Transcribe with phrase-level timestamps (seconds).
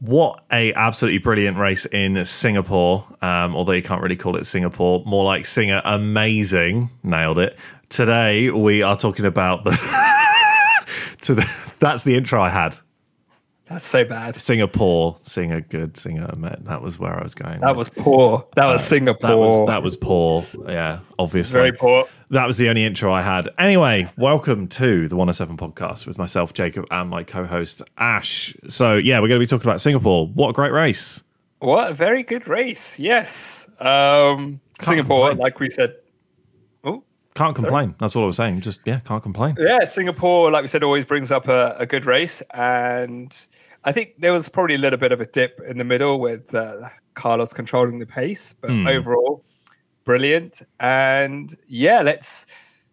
[0.00, 3.06] What a absolutely brilliant race in Singapore.
[3.22, 6.90] Um, although you can't really call it Singapore, more like Singer amazing.
[7.02, 7.58] Nailed it.
[7.88, 9.70] Today we are talking about the.
[11.22, 12.76] to the that's the intro I had.
[13.68, 14.36] That's so bad.
[14.36, 16.30] Singapore, singer good, singer.
[16.60, 17.60] That was where I was going.
[17.60, 18.46] That was poor.
[18.54, 19.28] That was Singapore.
[19.28, 20.42] That was, that was poor.
[20.68, 21.58] Yeah, obviously.
[21.58, 22.06] Very poor.
[22.30, 23.48] That was the only intro I had.
[23.56, 28.54] Anyway, welcome to the 107 podcast with myself, Jacob, and my co host, Ash.
[28.68, 30.26] So, yeah, we're going to be talking about Singapore.
[30.26, 31.22] What a great race.
[31.60, 32.98] What a very good race.
[32.98, 33.68] Yes.
[33.78, 35.38] Um, Singapore, complain.
[35.44, 35.94] like we said.
[36.82, 37.04] Oh,
[37.36, 37.94] Can't complain.
[38.00, 38.60] That's all I was saying.
[38.60, 39.54] Just, yeah, can't complain.
[39.60, 42.42] yeah, Singapore, like we said, always brings up a, a good race.
[42.52, 43.34] And
[43.84, 46.52] I think there was probably a little bit of a dip in the middle with
[46.56, 48.88] uh, Carlos controlling the pace, but Hmm.
[48.88, 49.44] overall,
[50.06, 50.62] brilliant.
[50.80, 52.46] And yeah, let's,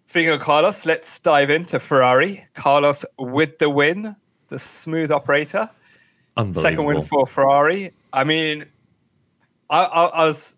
[0.07, 2.43] speaking of Carlos, let's dive into Ferrari.
[2.53, 4.17] Carlos with the win,
[4.49, 5.69] the smooth operator.
[6.51, 7.93] Second win for Ferrari.
[8.11, 8.65] I mean,
[9.69, 10.55] I, I, I was.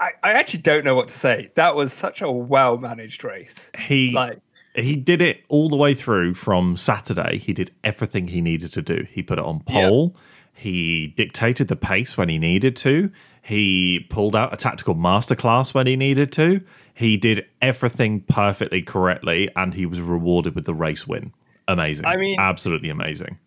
[0.00, 1.52] I, I actually don't know what to say.
[1.54, 3.70] That was such a well managed race.
[3.78, 4.40] he Like,
[4.74, 7.38] he did it all the way through from Saturday.
[7.38, 9.06] He did everything he needed to do.
[9.10, 10.16] He put it on pole.
[10.54, 13.10] He dictated the pace when he needed to.
[13.42, 16.60] He pulled out a tactical masterclass when he needed to.
[16.94, 21.32] He did everything perfectly correctly, and he was rewarded with the race win.
[21.68, 22.06] Amazing.
[22.06, 23.38] I mean- absolutely amazing.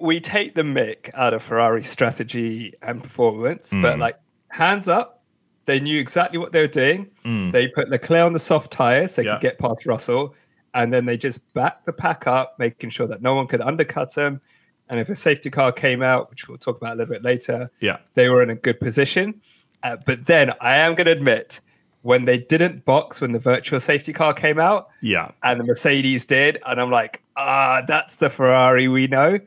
[0.00, 3.82] we take the mick out of Ferrari's strategy and performance, Hmm.
[3.82, 4.16] but like,
[4.48, 5.22] hands up,
[5.66, 7.08] they knew exactly what they were doing.
[7.22, 7.50] Hmm.
[7.50, 9.34] They put Leclerc on the soft tires so they Yeah.
[9.34, 10.34] could get past Russell.
[10.72, 14.14] And then they just backed the pack up, making sure that no one could undercut
[14.14, 14.40] them.
[14.88, 17.70] And if a safety car came out, which we'll talk about a little bit later,
[17.80, 17.98] Yeah.
[18.14, 19.40] they were in a good position.
[19.82, 21.60] Uh, but then I am going to admit,
[22.02, 25.30] when they didn't box when the virtual safety car came out Yeah.
[25.42, 29.38] and the Mercedes did, and I'm like, ah, that's the Ferrari we know.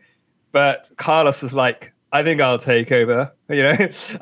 [0.52, 3.31] But Carlos was like, I think I'll take over.
[3.49, 3.72] You know,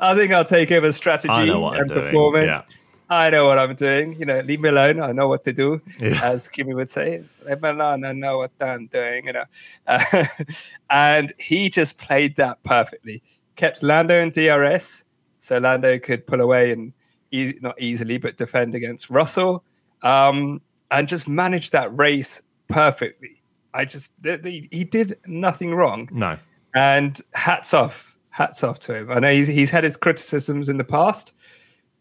[0.00, 2.00] I think I'll take over strategy I know what I'm and doing.
[2.02, 2.46] performance.
[2.46, 2.62] Yeah.
[3.08, 4.18] I know what I'm doing.
[4.18, 5.00] You know, leave me alone.
[5.00, 6.20] I know what to do, Yeah.
[6.24, 7.22] as Kimi would say.
[7.46, 8.04] Leave me alone.
[8.04, 9.26] I know what I'm doing.
[9.26, 9.44] You know,
[9.86, 10.24] uh,
[10.90, 13.22] and he just played that perfectly.
[13.54, 15.04] Kept Lando in DRS,
[15.38, 16.92] so Lando could pull away and
[17.30, 19.62] easy, not easily, but defend against Russell,
[20.02, 20.60] um,
[20.90, 23.40] and just managed that race perfectly.
[23.72, 26.38] I just th- th- he did nothing wrong, No.
[26.74, 29.10] and hats off, hats off to him.
[29.12, 31.32] I know he's he's had his criticisms in the past,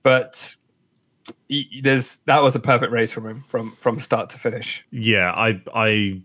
[0.03, 0.55] but
[1.47, 4.85] he, there's that was a perfect race from him from from start to finish.
[4.91, 6.21] Yeah, I I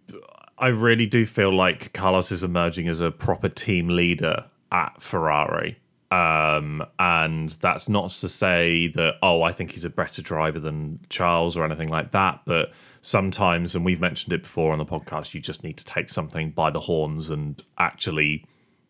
[0.59, 5.78] I really do feel like Carlos is emerging as a proper team leader at Ferrari.
[6.12, 11.00] Um, and that's not to say that oh, I think he's a better driver than
[11.09, 15.34] Charles or anything like that, but sometimes and we've mentioned it before on the podcast,
[15.34, 18.44] you just need to take something by the horns and actually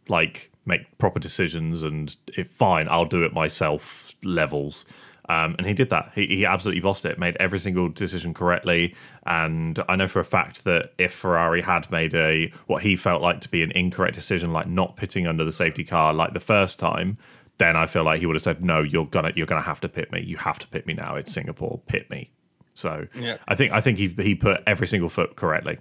[0.09, 4.85] like make proper decisions and if fine, I'll do it myself levels.
[5.31, 6.11] Um, and he did that.
[6.15, 8.95] He, he absolutely bossed it, made every single decision correctly.
[9.27, 13.23] And I know for a fact that if Ferrari had made a what he felt
[13.23, 16.41] like to be an incorrect decision, like not pitting under the safety car like the
[16.41, 17.17] first time,
[17.59, 19.89] then I feel like he would have said, "No, you're gonna you're gonna have to
[19.89, 20.21] pit me.
[20.23, 21.15] You have to pit me now.
[21.17, 21.81] It's Singapore.
[21.87, 22.31] Pit me."
[22.75, 23.37] So Yeah.
[23.47, 25.79] I think I think he he put every single foot correctly.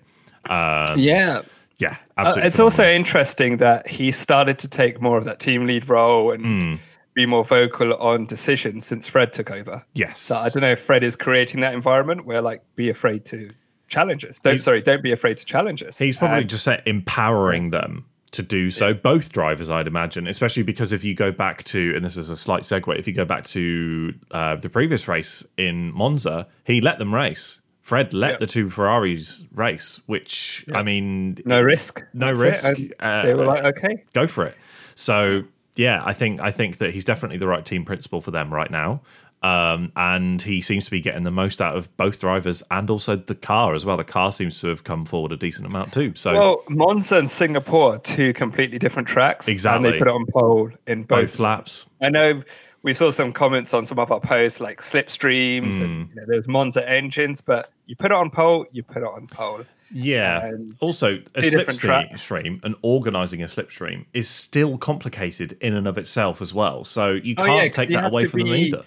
[0.50, 1.42] Um, Yeah,
[1.80, 2.48] yeah, Uh, absolutely.
[2.48, 6.44] it's also interesting that he started to take more of that team lead role and
[6.64, 6.76] Hmm.
[7.14, 9.84] Be more vocal on decisions since Fred took over.
[9.94, 10.20] yes.
[10.22, 13.52] So I don't know if Fred is creating that environment where like be afraid to
[13.88, 14.40] challenge us.
[14.40, 15.98] Don't sorry, don't be afraid to challenge us.
[15.98, 18.94] He's probably And- just uh, empowering them to do so.
[18.94, 22.38] Both drivers, I'd imagine, especially because if you go back to, and this is a
[22.38, 27.00] slight segue, if you go back to uh, the previous race in Monza, he let
[27.00, 27.60] them race.
[27.82, 28.38] Fred let Yeah.
[28.42, 32.04] the two Ferraris race, which I mean, no risk.
[32.14, 32.92] No That's risk.
[33.00, 34.04] Uh, they were like, okay.
[34.14, 34.56] go for it.
[34.94, 35.46] So
[35.80, 38.70] yeah, I think I think that he's definitely the right team principal for them right
[38.70, 39.02] now.
[39.42, 43.16] Um, and he seems to be getting the most out of both drivers and also
[43.16, 43.96] the car as well.
[43.96, 46.12] The car seems to have come forward a decent amount too.
[46.16, 49.48] So Well, Monza and Singapore are two completely different tracks.
[49.48, 51.22] Exactly, And they put it on pole in both.
[51.22, 51.86] both laps.
[52.02, 52.44] I know
[52.84, 55.84] we saw some comments on some of our posts like slipstreams Hmm.
[55.86, 59.08] and you know, there's Monza engines, but you put it on pole, you put it
[59.08, 59.62] on pole.
[59.92, 60.46] Yeah.
[60.46, 65.98] And also, a slipstream stream and organizing a slipstream is still complicated in and of
[65.98, 66.84] itself as well.
[66.86, 68.84] So you Oh, can't yeah, 'cause take you that away from them either.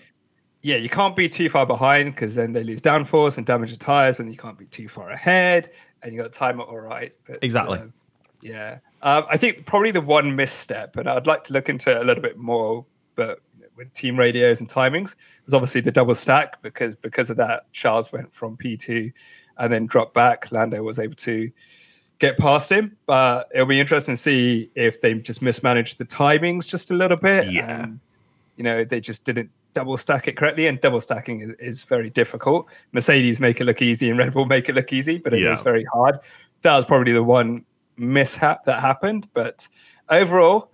[0.63, 3.77] Yeah, you can't be too far behind because then they lose downforce and damage the
[3.77, 5.71] tires, When you can't be too far ahead,
[6.03, 7.13] and you got to time it all right.
[7.27, 7.81] But, Exactly.
[7.81, 7.93] um,
[8.41, 11.97] yeah, um, I think probably the one misstep, and I'd like to look into it
[12.01, 13.41] a little bit more, but
[13.77, 15.17] with team radios and timings
[15.47, 19.11] was obviously the double stack because because of that, Charles went from P two
[19.63, 20.51] and then dropped back.
[20.51, 21.49] Lando was able to
[22.19, 22.97] get past him.
[23.07, 27.17] But it'll be interesting to see if they just mismanaged the timings just a little
[27.17, 27.51] bit.
[27.51, 27.85] Yeah.
[27.85, 28.01] And,
[28.57, 30.67] you know, they just didn't double stack it correctly.
[30.67, 32.71] And double stacking is, is very difficult.
[32.91, 35.59] Mercedes make it look easy and Red Bull make it look easy, but it is
[35.59, 35.63] Yeah.
[35.63, 36.19] very hard.
[36.63, 37.65] That was probably the one
[37.97, 39.29] mishap that happened.
[39.33, 39.69] But
[40.09, 40.72] overall,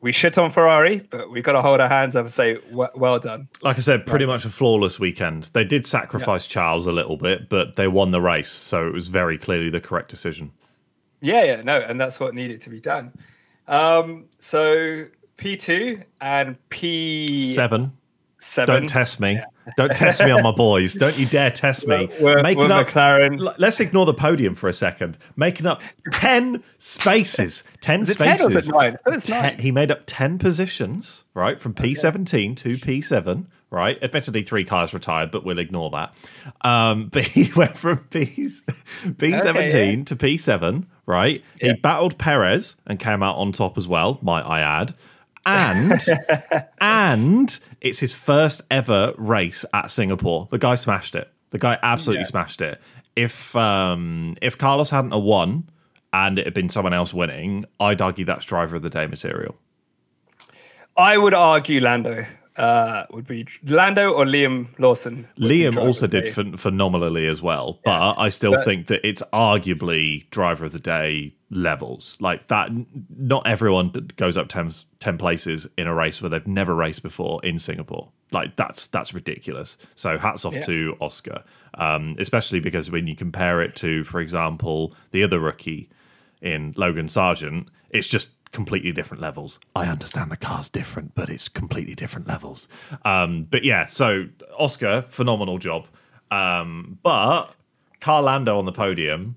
[0.00, 2.90] we shit on Ferrari, but we've got to hold our hands up and say, well,
[2.94, 3.48] well done.
[3.62, 5.44] Like I said, pretty much a flawless weekend.
[5.52, 9.08] They did sacrifice Charles a little bit, but they won the race, so it was
[9.08, 10.52] very clearly the correct decision.
[11.20, 13.12] Yeah, yeah, no, and that's what needed to be done.
[13.66, 15.06] Um, so
[15.38, 17.52] P2 and P7.
[17.52, 17.92] Seven.
[18.66, 19.40] Don't test me.
[19.76, 20.94] Don't test me on my boys.
[20.94, 22.08] Don't you dare test me.
[22.20, 22.86] We're, Making we're up.
[22.88, 23.54] McLaren.
[23.58, 25.18] Let's ignore the podium for a second.
[25.36, 25.82] Making up
[26.12, 27.64] ten spaces.
[27.80, 28.54] Ten Is it 10 spaces.
[28.54, 28.98] or is it 9?
[29.06, 29.58] I it's Ten- 9.
[29.58, 33.98] he made up 10 positions, right, from P17 to P7, right?
[34.02, 36.14] Admittedly, three cars retired, but we'll ignore that.
[36.62, 38.26] Um, but he went from P,
[39.04, 40.04] P17 Okay, yeah.
[40.04, 41.44] to P7, right?
[41.60, 44.94] He battled Perez and came out on top as well, might I add.
[45.48, 45.92] And
[46.80, 50.48] and it's his first ever race at Singapore.
[50.50, 51.30] The guy smashed it.
[51.50, 52.26] The guy absolutely Yeah.
[52.28, 52.80] smashed it.
[53.14, 55.70] If um if Carlos hadn't have won
[56.12, 59.56] and it had been someone else winning, I'd argue that's driver of the day material.
[60.96, 62.24] I would argue Lando
[62.56, 65.28] uh, would be Lando or Liam Lawson.
[65.38, 70.28] Liam also did ph- phenomenally as well, but I still but- think that it's arguably
[70.30, 72.16] driver of the day levels.
[72.20, 72.70] Like that,
[73.16, 77.40] not everyone goes up 10, 10 places in a race where they've never raced before
[77.44, 78.10] in Singapore.
[78.32, 79.76] Like that's that's ridiculous.
[79.94, 80.62] So hats off Yeah.
[80.66, 81.44] to Oscar,
[81.74, 85.88] um, especially because when you compare it to, for example, the other rookie
[86.42, 89.60] in Logan Sargeant, it's just completely different levels.
[89.76, 92.66] I understand the car's different, but it's completely different levels.
[93.04, 94.26] Um, but yeah, so
[94.58, 95.86] Oscar, phenomenal job.
[96.30, 97.54] Um, but
[98.00, 99.36] carlando on the podium,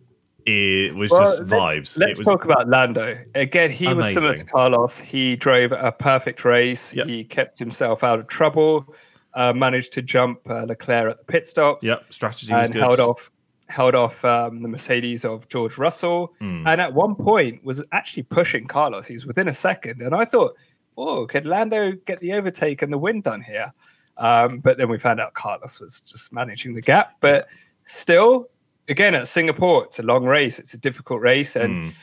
[0.50, 1.98] it was just let's, vibes.
[1.98, 3.72] Let's was, talk about Lando again.
[3.72, 5.00] He was similar to Carlos.
[5.00, 6.94] He drove a perfect race.
[6.94, 7.08] Yep.
[7.08, 8.94] He kept himself out of trouble.
[9.36, 11.86] Uh, managed to jump uh, Leclerc at the pit stops.
[11.86, 12.82] Yep, strategy was and good.
[12.82, 13.32] held off
[13.68, 16.66] held off um, the Mercedes of George Russell, Hmm.
[16.66, 19.06] and at one point was actually pushing Carlos.
[19.06, 20.56] He was within a second, and I thought,
[20.98, 23.72] "Oh, could Lando get the overtake and the win done here?"
[24.18, 27.14] Um, but then we found out Carlos was just managing the gap.
[27.22, 27.48] But
[27.84, 28.48] still,
[28.90, 30.60] again at Singapore, it's a long race.
[30.60, 31.94] It's a difficult race, and Mm,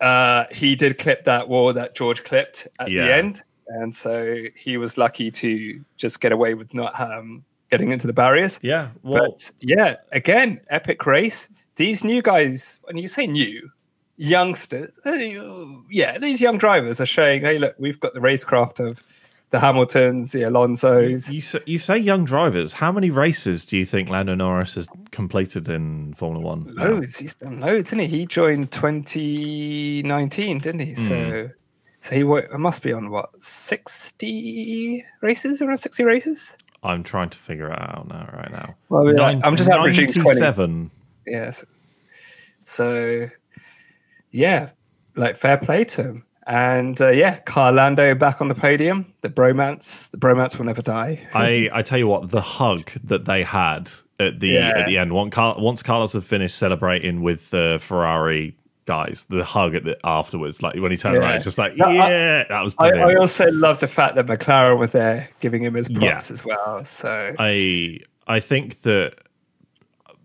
[0.00, 3.06] uh, he did clip that wall that George clipped at Yeah.
[3.06, 7.92] the end, and so he was lucky to just get away with not um, getting
[7.92, 8.58] into the barriers.
[8.62, 11.48] yeah, well, But yeah, again, epic race.
[11.76, 13.70] These new guys, when you say new,
[14.18, 15.38] youngsters, eh,
[15.90, 19.02] yeah, these young drivers are showing, hey, look, we've got the racecraft of
[19.52, 21.30] the Hamiltons, the Alonsos.
[21.30, 22.72] you, say, you say young drivers.
[22.72, 26.74] How many races do you think Lando Norris has completed in Formula One?
[26.74, 27.18] Loads.
[27.18, 28.06] He's done loads, isn't he?
[28.06, 30.94] He joined 2019, didn't he?
[30.94, 31.00] Hmm.
[31.00, 31.50] So,
[32.00, 32.24] so he
[32.56, 36.56] must be on what 60 races, around 60 races.
[36.82, 38.74] I'm trying to figure it out now, right now.
[38.88, 40.40] Well, yeah, I'm just averaging 20.
[40.40, 40.90] 97.
[41.26, 41.64] Yes.
[42.64, 43.28] So,
[44.30, 44.70] yeah,
[45.14, 46.24] like fair play to him.
[46.46, 49.12] And uh, yeah, Carlando back on the podium.
[49.22, 51.26] The bromance, the bromance will never die.
[51.34, 54.72] I, I tell you what, the hug that they had at the Yeah.
[54.76, 58.56] at the end, once, Car- once Carlos had finished celebrating with the Ferrari
[58.86, 61.36] guys, the hug at the afterwards, like when he turned around, Yeah.
[61.36, 62.90] it's just like, No, I- yeah, that was I.
[62.90, 66.32] I also love the fact that McLaren were there giving him his props Yeah.
[66.32, 66.82] as well.
[66.84, 69.14] So I I think that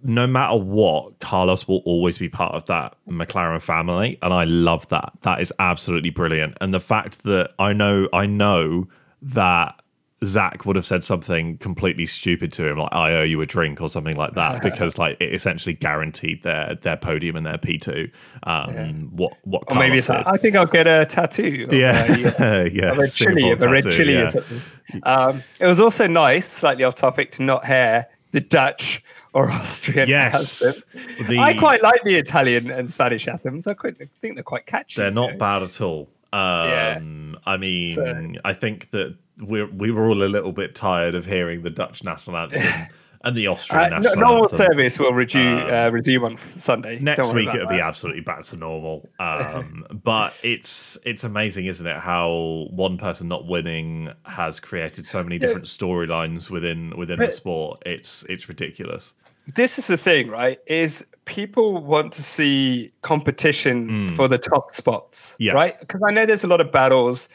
[0.08, 4.88] no matter what, Carlos will always be part of that McLaren family, and I love
[4.88, 5.12] that.
[5.24, 6.58] That is absolutely brilliant.
[6.62, 8.88] And the fact that I know I know
[9.22, 9.76] that
[10.24, 13.82] Zak would have said something completely stupid to him, like "I owe you a drink"
[13.82, 17.78] or something like that, because like it essentially guaranteed their their podium and their P
[17.78, 18.10] two.
[18.44, 19.64] Um, What what?
[19.68, 21.66] or maybe it's like, I think I'll get a tattoo.
[21.70, 22.06] Yeah.
[22.10, 22.64] uh, yeah.
[22.64, 24.22] yeah, a red chili, a red chili yeah.
[24.22, 24.62] or something.
[25.04, 29.04] Um, it was also nice, slightly off topic, to not hear the Dutch
[29.38, 30.62] or Austrian Yes.
[30.64, 31.28] anthem.
[31.28, 33.68] The- I quite like the Italian and Spanish anthems.
[33.68, 35.02] I quite I think they're quite catchy.
[35.02, 35.38] They're not know.
[35.38, 36.10] bad at all.
[36.34, 41.14] Um, I mean, So- I think that we we were all a little bit tired
[41.16, 42.88] of hearing the Dutch national anthem
[43.24, 44.58] and the Austrian Uh, national normal anthem.
[44.58, 47.00] service will resume, uh, resume on Sunday.
[47.00, 49.08] Next week it'll be absolutely back to normal.
[49.20, 51.98] Um, but it's it's amazing, isn't it?
[51.98, 57.80] How one person not winning has created so many different storylines within within the sport.
[57.86, 59.14] It's it's ridiculous.
[59.56, 60.60] This is the thing, right?
[60.68, 64.16] Is people want to see competition mm.
[64.16, 65.36] for the top spots.
[65.40, 65.54] Yeah.
[65.54, 65.78] right?
[65.80, 67.28] Because I know there's a lot of battles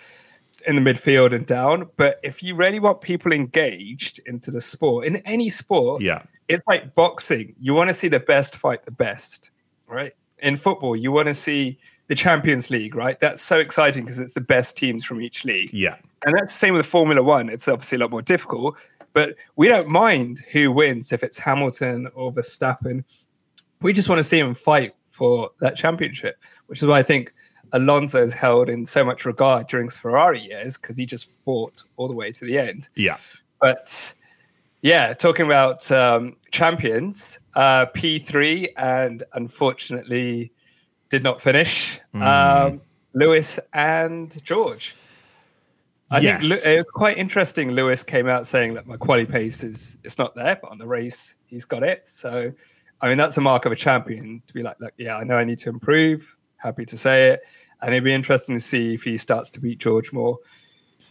[0.66, 5.06] in the midfield and down, but if you really want people engaged into the sport,
[5.06, 7.54] in any sport, Yeah, it's like boxing.
[7.60, 9.50] You want to see the best fight the best,
[9.86, 10.14] right?
[10.42, 11.78] in football, you want to see
[12.08, 13.18] the Champions League, right?
[13.20, 15.72] That's so exciting because it's the best teams from each league.
[15.72, 15.96] Yeah.
[16.26, 17.48] And that's the same with Formula One.
[17.48, 18.76] It's obviously a lot more difficult,
[19.12, 23.04] but we don't mind who wins if it's Hamilton or Verstappen.
[23.80, 27.32] We just want to see them fight for that championship, which is why I think
[27.72, 31.82] Alonso is held in so much regard during his Ferrari years because he just fought
[31.96, 32.88] all the way to the end.
[32.94, 33.18] Yeah.
[33.60, 34.14] But
[34.82, 40.52] yeah, talking about um, champions, uh, P3, and unfortunately
[41.08, 42.00] did not finish.
[42.12, 42.22] Hmm.
[42.22, 42.80] Um,
[43.14, 44.96] Lewis and George.
[46.12, 46.40] I Yes.
[46.40, 47.70] think Lu- it was quite interesting.
[47.72, 50.86] Lewis came out saying that my quality pace is it's not there, but on the
[50.86, 52.06] race he's got it.
[52.06, 52.52] So,
[53.00, 55.36] I mean, that's a mark of a champion to be like, look, yeah, I know
[55.36, 56.36] I need to improve.
[56.56, 57.40] Happy to say it,
[57.80, 60.38] and it'd be interesting to see if he starts to beat George more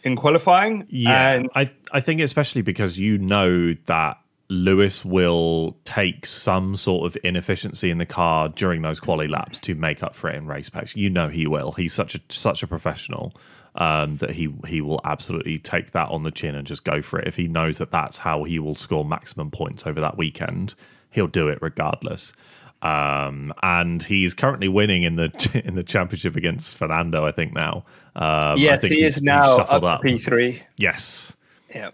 [0.04, 0.86] in qualifying.
[0.90, 4.18] Yeah, and I I think especially because you know that
[4.50, 9.76] Lewis will take some sort of inefficiency in the car during those quali laps to
[9.76, 10.96] make up for it in race pace.
[10.96, 11.72] You know he will.
[11.74, 13.34] He's such a such a professional
[13.76, 17.20] um, that he he will absolutely take that on the chin and just go for
[17.20, 17.28] it.
[17.28, 20.76] If he knows that that's how he will score maximum points over that weekend,
[21.10, 22.34] he'll do it regardless.
[22.82, 27.26] Um, and he's currently winning in the in the championship against Fernando.
[27.26, 27.86] I think now.
[28.16, 30.60] Um, yes, think he is now up to P3.
[30.78, 31.36] Yes.
[31.74, 31.92] Yeah.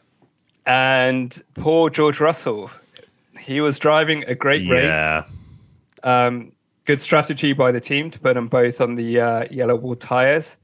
[0.65, 2.71] And poor George Russell,
[3.39, 5.17] he was driving a great Yeah.
[5.17, 5.25] race.
[6.03, 6.51] Um,
[6.85, 10.57] good strategy by the team to put them both on the uh, yellow wall tires.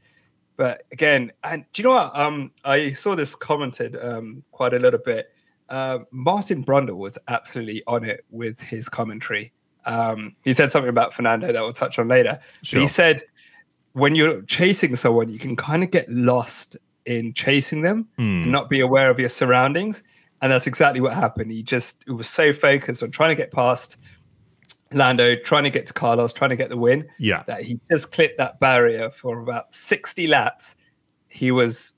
[0.56, 2.16] But again, and do you know what?
[2.18, 5.32] Um, I saw this commented um, quite a little bit.
[5.70, 9.52] Uh, Martin Brundle was absolutely on it with his commentary.
[9.86, 12.40] Um, he said something about Fernando that we'll touch on later.
[12.62, 12.80] Sure.
[12.82, 13.22] he said
[13.94, 18.44] when you're chasing someone, you can kind of get lost in chasing them Hmm.
[18.44, 20.04] and not be aware of your surroundings.
[20.42, 21.52] And that's exactly what happened.
[21.52, 23.98] He just was so focused on trying to get past
[24.94, 27.44] Lando, trying to get to Carlos, trying to get the win, Yeah.
[27.48, 30.76] that he just clipped that barrier for about 60 laps.
[31.30, 31.94] He was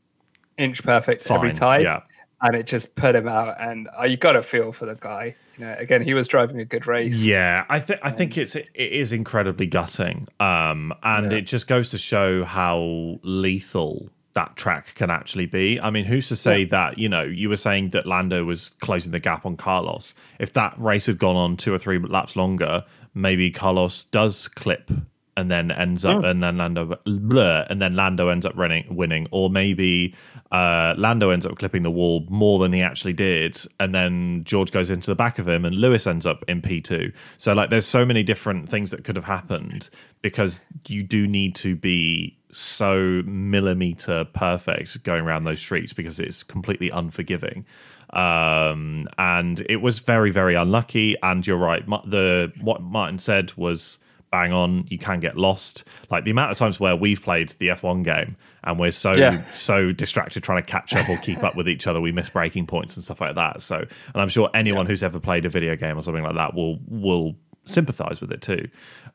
[0.58, 1.82] inch perfect every time.
[1.82, 2.02] yeah.
[2.42, 3.60] And it just put him out.
[3.60, 5.36] And uh, you got to feel for the guy.
[5.58, 7.26] You know, again, he was driving a good race.
[7.26, 11.38] Yeah, I think I think it's it is incredibly gutting, um, and Yeah.
[11.38, 15.80] it just goes to show how lethal that track can actually be.
[15.80, 19.12] I mean, who's to say that you know you were saying that Lando was closing
[19.12, 20.14] the gap on Carlos?
[20.40, 24.92] If that race had gone on two or three laps longer, maybe Carlos does clip
[25.38, 29.28] and then ends up and then Lando blur and then Lando ends up running winning,
[29.32, 30.16] or maybe
[30.52, 34.72] uh, Lando ends up clipping the wall more than he actually did, and then George
[34.72, 37.12] goes into the back of him, and Lewis ends up in P two.
[37.38, 39.90] So like, there's so many different things that could have happened
[40.22, 46.42] because you do need to be so millimeter perfect going around those streets because it's
[46.44, 47.66] completely unforgiving.
[48.12, 51.16] Um, and it was very, very unlucky.
[51.22, 51.86] And you're right.
[51.86, 53.98] The what Martin said was
[54.32, 54.86] bang on.
[54.90, 55.84] You can get lost.
[56.10, 59.44] Like the amount of times where we've played the F1 game and we're so Yeah.
[59.54, 62.68] so distracted trying to catch up or keep up with each other, we miss braking
[62.68, 63.62] points and stuff like that.
[63.62, 63.88] So, and
[64.22, 67.36] I'm sure anyone who's ever played a video game or something like that will will
[67.66, 68.68] sympathize with it too.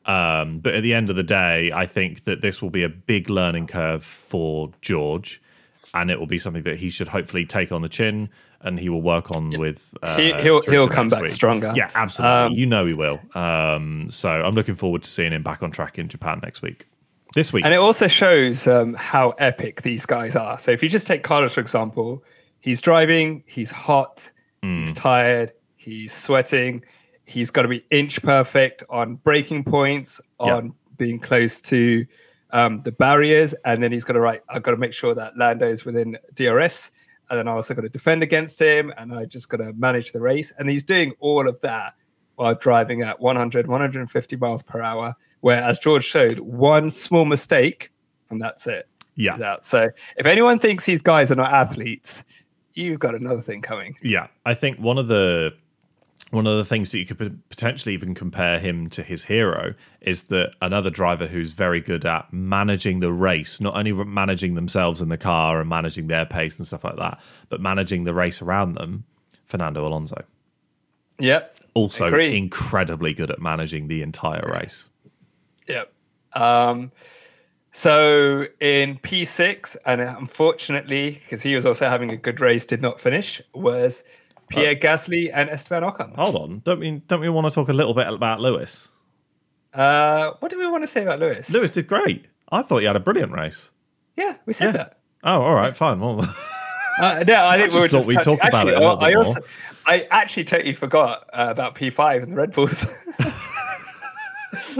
[0.05, 2.89] Um, but at the end of the day, I think that this will be a
[2.89, 5.41] big learning curve for George,
[5.93, 8.29] and it will be something that he should hopefully take on the chin.
[8.63, 9.95] And he will work on with.
[10.03, 11.31] Uh, He- he'll- he'll come back week.
[11.31, 11.73] stronger.
[11.75, 12.35] Yeah, absolutely.
[12.37, 13.19] Um, you know he will.
[13.33, 16.85] Um, so I'm looking forward to seeing him back on track in Japan next week.
[17.33, 20.59] This week, And it also shows um, how epic these guys are.
[20.59, 22.23] So if you just take Carlos, for example,
[22.59, 24.31] he's driving, he's hot,
[24.61, 26.83] he's tired, he's sweating,
[27.31, 30.55] he's got to be inch perfect on braking points, Yeah.
[30.57, 32.05] on being close to
[32.51, 34.41] um, the barriers, and then he's got to right.
[34.49, 36.91] I've got to make sure that Lando is within DRS,
[37.29, 40.11] and then I also got to defend against him, and I just got to manage
[40.11, 40.51] the race.
[40.59, 41.93] And he's doing all of that
[42.35, 45.15] while driving at 100, 150 miles per hour.
[45.39, 47.89] Where, as George showed, one small mistake,
[48.29, 48.87] and that's it.
[49.15, 49.63] yeah, He's out.
[49.65, 52.23] So if anyone thinks these guys are not athletes,
[52.73, 53.95] you've got another thing coming.
[54.03, 55.51] Yeah, I think one of the
[56.29, 60.23] one of the things that you could potentially even compare him to his hero is
[60.23, 65.09] that another driver who's very good at managing the race, not only managing themselves in
[65.09, 68.75] the car and managing their pace and stuff like that, but managing the race around
[68.75, 69.03] them,
[69.45, 70.23] Fernando Alonso.
[71.19, 71.57] Yep.
[71.73, 72.37] Also Agree.
[72.37, 74.89] incredibly good at managing the entire race.
[75.67, 75.91] Yep.
[76.33, 76.91] Um,
[77.71, 82.99] so in P6, and unfortunately, because he was also having a good race, did not
[82.99, 84.03] finish, was
[84.51, 86.15] Pierre Gasly and Esteban Ocon.
[86.15, 88.89] Hold on, don't we don't we want to talk a little bit about Lewis?
[89.73, 91.49] Uh, what do we want to say about Lewis?
[91.53, 92.25] Lewis did great.
[92.51, 93.71] I thought he had a brilliant race.
[94.17, 94.71] Yeah, we said Yeah.
[94.73, 94.97] that.
[95.23, 95.99] Oh, all right, fine.
[95.99, 96.21] Well,
[97.01, 98.79] Uh, no, I think we were just thought we'd touching- talk about actually, it a
[98.81, 99.39] little I, bit also,
[99.85, 102.85] I actually totally forgot uh, about P5 and the Red Bulls.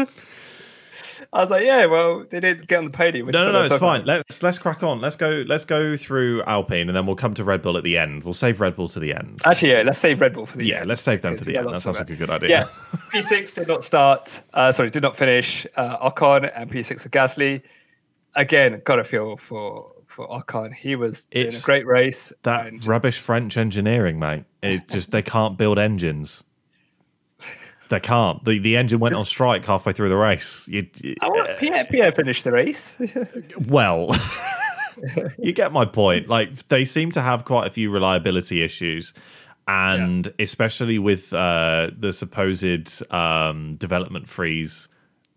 [1.33, 3.27] I was like, yeah, well, they didn't get on the podium.
[3.27, 4.03] No, no, no, it's fine.
[4.05, 4.99] Let's let's crack on.
[4.99, 5.45] Let's go.
[5.47, 8.25] Let's go through Alpine, and then we'll come to Red Bull at the end.
[8.25, 9.39] We'll save Red Bull to the end.
[9.45, 10.81] Actually, yeah, let's save Red Bull for the yeah.
[10.81, 10.89] end.
[10.89, 11.69] Let's save them to the end.
[11.69, 12.49] That sounds like a good idea.
[12.49, 12.63] Yeah,
[13.13, 14.41] P6 did not start.
[14.53, 15.65] Uh, sorry, did not finish.
[15.77, 17.61] Uh, Ocon and P6 for Gasly.
[18.35, 20.73] Again, got to feel for for Ocon.
[20.73, 22.33] He was doing It's a great race.
[22.43, 24.43] That and- rubbish French engineering, mate.
[24.61, 26.43] It just they can't build engines.
[27.91, 28.43] They can't.
[28.45, 30.65] The the engine went on strike halfway through the race.
[30.69, 32.97] You, you- I want Pierre, Pierre finished the race.
[33.67, 34.09] well,
[35.37, 36.29] you get my point.
[36.29, 39.13] Like they seem to have quite a few reliability issues,
[39.67, 44.87] and especially with uh, the supposed um, development freeze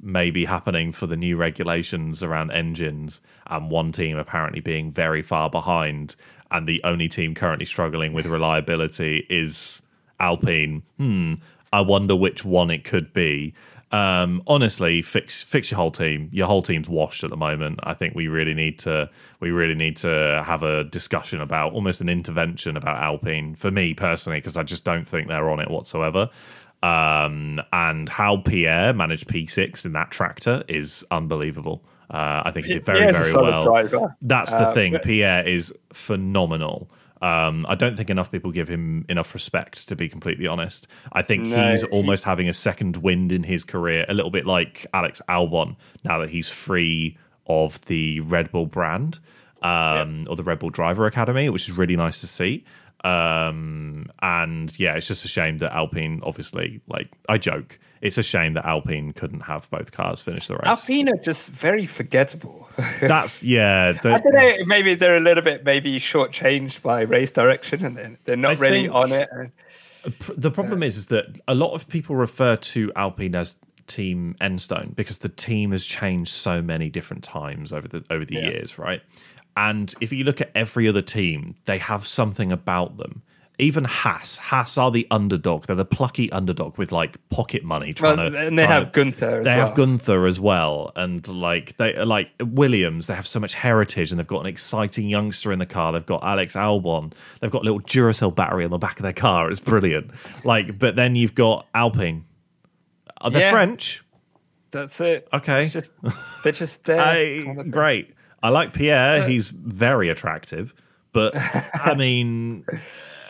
[0.01, 5.51] maybe happening for the new regulations around engines, and one team apparently being very far
[5.51, 6.15] behind,
[6.53, 9.83] and the only team currently struggling with reliability is
[10.21, 10.83] Alpine.
[10.99, 11.35] Hmm.
[11.75, 13.55] I wonder which one it could be.
[13.93, 16.29] Um, honestly, fix fix your whole team.
[16.33, 17.79] Your whole team's washed at the moment.
[17.83, 19.09] I think we really need to
[19.41, 23.95] we really need to have a discussion about almost an intervention about Alpine for me
[23.95, 26.31] personally because I just don't think they're on it whatsoever.
[26.83, 31.83] Um, and how Pierre managed P6 in that tractor is unbelievable.
[32.11, 33.65] Uh, I think he did very Pierre's very well.
[33.65, 34.17] driver.
[34.23, 34.99] That's the Uh, thing.
[35.03, 36.91] Pierre is phenomenal.
[37.25, 40.87] Um, I don't think enough people give him enough respect, to be completely honest.
[41.13, 44.31] I think No, he's he- almost having a second wind in his career, a little
[44.31, 47.17] bit like Alex Albon, now that he's free
[47.47, 49.21] of the Red Bull brand
[49.63, 52.65] um, or the Red Bull Driver Academy, which is really nice to see.
[53.05, 58.23] Um, and yeah, it's just a shame that Alpine, obviously, like I joke, it's a
[58.23, 60.63] shame that Alpine couldn't have both cars finish the race.
[60.67, 62.69] Alpine are just very forgettable.
[63.01, 63.93] That's yeah.
[63.93, 64.57] the- I don't know.
[64.67, 68.61] Maybe they're a little bit maybe shortchanged by race direction, and then they're not I
[68.61, 69.29] really on it.
[70.37, 73.57] The problem is, is that a lot of people refer to Alpine as
[73.87, 78.35] Team Enstone because the team has changed so many different times over the over the
[78.37, 78.49] Yeah.
[78.51, 79.01] years, right?
[79.57, 83.23] And if you look at every other team, they have something about them.
[83.57, 85.67] Even Haas, Haas are the underdog.
[85.67, 87.93] They're the plucky underdog with like pocket money.
[87.95, 89.67] Trying well, to, and they have to- Gunther as they well.
[89.69, 93.07] have Gunther as well, and like they like Williams.
[93.07, 95.93] They have so much heritage, and they've got an exciting youngster in the car.
[95.93, 97.13] They've got Alex Albon.
[97.41, 99.49] They've got a little Duracell battery on the back of their car.
[99.51, 100.11] It's brilliant.
[100.43, 102.25] Like, but then you've got Alpine.
[103.21, 103.53] Are they Yeah.
[103.53, 104.03] French?
[104.73, 105.29] That's it.
[105.33, 105.63] Okay.
[105.63, 105.93] It's just
[106.43, 107.01] they're just there.
[107.41, 108.15] I, kind of great.
[108.43, 109.29] I like Pierre.
[109.29, 110.75] He's very attractive,
[111.15, 112.67] but I mean,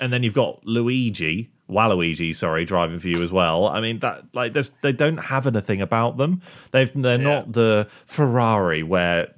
[0.00, 3.68] and then you've got Luigi, Waluigi, sorry, driving for you as well.
[3.68, 6.42] I mean that like there's they don't have anything about them.
[6.72, 9.32] They've they're not the Ferrari where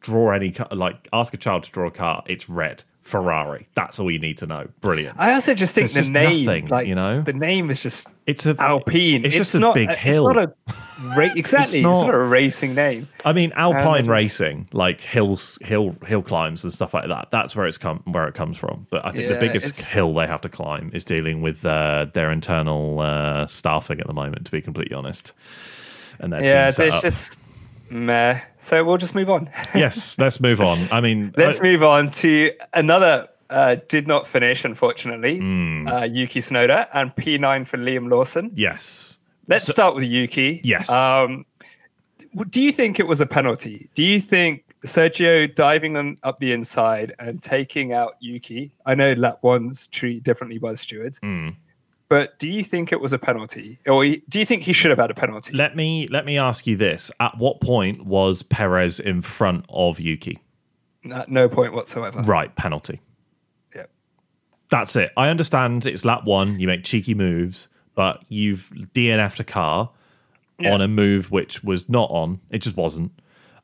[0.00, 2.82] draw any like ask a child to draw a car, it's red.
[3.08, 3.66] Ferrari.
[3.74, 4.68] That's all you need to know.
[4.82, 5.18] Brilliant.
[5.18, 7.22] I also just think There's the just name, nothing, like you know?
[7.22, 9.24] the name is just It's a Alpine.
[9.24, 10.52] It's, just a not, big it's not a
[11.16, 11.78] ra- exactly.
[11.78, 13.08] it's, not- not, a racing name.
[13.24, 17.28] I mean, Alpine just- racing, like hills, hill, hill climbs and stuff like that.
[17.30, 18.86] That's where it's come, where it comes from.
[18.90, 22.30] But I think the biggest hill they have to climb is dealing with uh, their
[22.30, 24.44] internal uh, staffing at the moment.
[24.46, 25.32] To be completely honest,
[26.20, 27.02] and their Yeah, there's setup.
[27.02, 27.38] just
[27.90, 28.40] meh.
[28.56, 29.50] So we'll just move on.
[29.74, 30.18] yes.
[30.18, 30.78] Let's move on.
[30.92, 33.28] I mean, Let's I- move on to another.
[33.50, 35.38] Uh, did not finish, unfortunately.
[35.38, 35.88] Hmm.
[35.88, 38.50] Uh, Yuki Tsunoda and P9 for Liam Lawson.
[38.54, 39.14] yes.
[39.46, 40.60] Let's start with Yuki.
[40.62, 40.90] Yes.
[40.90, 41.46] Um,
[42.50, 43.88] do you think it was a penalty?
[43.94, 48.72] Do you think Sergio diving on, up the inside and taking out Yuki?
[48.84, 51.56] I know lap one's treated differently by the stewards, Mm.
[52.08, 54.98] But do you think it was a penalty, or do you think he should have
[54.98, 55.54] had a penalty?
[55.56, 60.00] Let me let me ask you this: At what point was Perez in front of
[60.00, 60.38] Yuki?
[61.12, 62.20] At no point whatsoever.
[62.22, 63.00] Right, penalty.
[63.74, 63.86] Yeah.
[64.70, 65.10] That's it.
[65.16, 69.90] I understand it's lap one, you make cheeky moves, but you've DNF'd a car
[70.58, 70.74] Yeah.
[70.74, 72.40] on a move which was not on.
[72.50, 73.12] It just wasn't.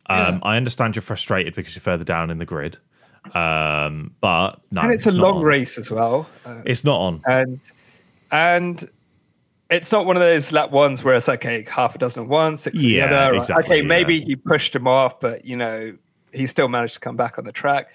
[0.06, 2.76] Um, I understand you're frustrated because you're further down in the grid.
[3.34, 5.42] Um, but no, and it's a not long on.
[5.44, 6.28] race as well.
[6.44, 7.22] Uh, It's not on.
[7.26, 7.58] and
[8.34, 8.90] and
[9.70, 12.28] it's not one of those lap ones where it's like, okay, half a dozen of
[12.28, 13.34] one, six Yeah, of the other.
[13.36, 13.88] exactly, okay, yeah.
[13.88, 15.96] maybe he pushed him off, but you know,
[16.32, 17.88] he still managed to come back on the track.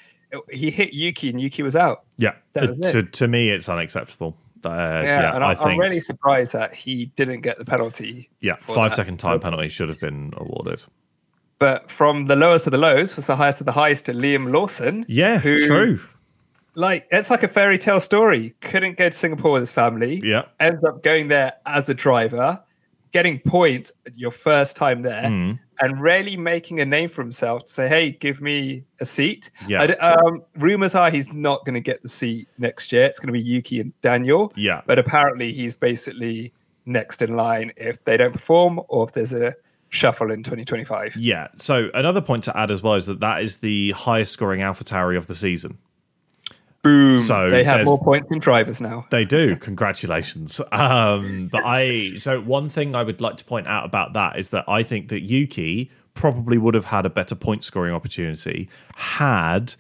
[0.52, 2.04] He hit Yuki, and Yuki was out.
[2.18, 2.34] Yeah.
[2.56, 3.14] Was to, it.
[3.14, 4.36] to me, it's unacceptable.
[4.66, 8.30] Uh, Yeah, yeah, and I I, am really surprised that he didn't get the penalty.
[8.42, 10.84] yeah, five second time That's- penalty should have been awarded.
[11.60, 14.54] But from the lowest of the lows was the highest of the highest to Liam
[14.54, 15.04] Lawson.
[15.10, 16.00] Yeah, who, true.
[16.80, 18.54] Like it's like a fairy tale story.
[18.62, 20.22] Couldn't go to Singapore with his family.
[20.24, 20.44] Yeah.
[20.60, 22.64] ends up going there as a driver,
[23.12, 25.60] getting points your first time there, Mm.
[25.82, 29.84] and really making a name for himself to say, "Hey, give me a seat." Yeah.
[30.00, 33.04] Um, rumors are he's not going to get the seat next year.
[33.04, 34.54] It's going to be Yuki and Daniel.
[34.56, 34.82] Yeah.
[34.86, 36.54] but apparently he's basically
[36.86, 39.54] next in line if they don't perform or if there's a
[39.90, 41.18] shuffle in 2025.
[41.18, 41.48] Yeah.
[41.58, 45.18] So another point to add as well is that that is the highest scoring AlphaTauri
[45.18, 45.78] of the season.
[46.82, 47.20] Boom.
[47.20, 49.06] So they have more points than drivers now.
[49.12, 49.56] They do.
[49.58, 50.62] Congratulations.
[50.72, 54.50] Um, but I so one thing I would like to point out about that is
[54.50, 59.76] that I think that Yuki probably would have had a better point scoring opportunity had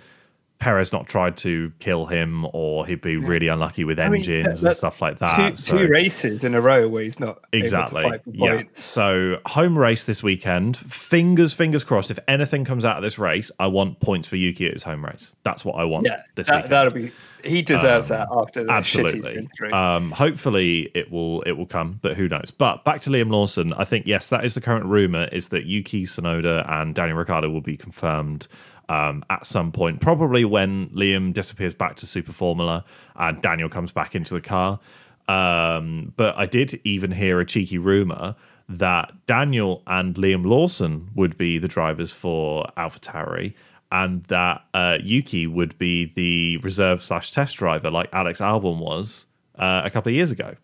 [0.59, 4.67] Perez not tried to kill him or he'd be really unlucky with mean, engines that-
[4.67, 5.51] and stuff like that.
[5.51, 8.01] two, So- two races in a row where he's not Exactly.
[8.01, 8.63] able to fight for Yeah.
[8.73, 10.75] So home race this weekend.
[10.75, 12.11] Fingers, fingers crossed.
[12.11, 15.05] If anything comes out of this race, I want points for Yuki at his home
[15.05, 15.31] race.
[15.43, 16.05] That's what I want.
[16.05, 17.11] Yeah, that, that'll be.
[17.41, 19.33] He deserves that after the shit he's Absolutely.
[19.35, 19.71] been through.
[19.71, 22.51] Um, hopefully it will it will come, but who knows?
[22.51, 23.71] But back to Liam Lawson.
[23.73, 27.49] I think yes, that is the current rumor is that Yuki Tsunoda and Daniel Ricciardo
[27.49, 28.49] will be confirmed
[28.89, 32.83] um, at some point, probably when Liam disappears back to Super Formula
[33.15, 34.79] and Daniel comes back into the car.
[35.27, 38.35] Um, but I did even hear a cheeky rumor
[38.67, 43.53] that Daniel and Liam Lawson would be the drivers for AlphaTauri,
[43.91, 49.25] and that uh, Yuki would be the reserve slash test driver, like Alex Albon was
[49.57, 50.55] uh, a couple of years ago.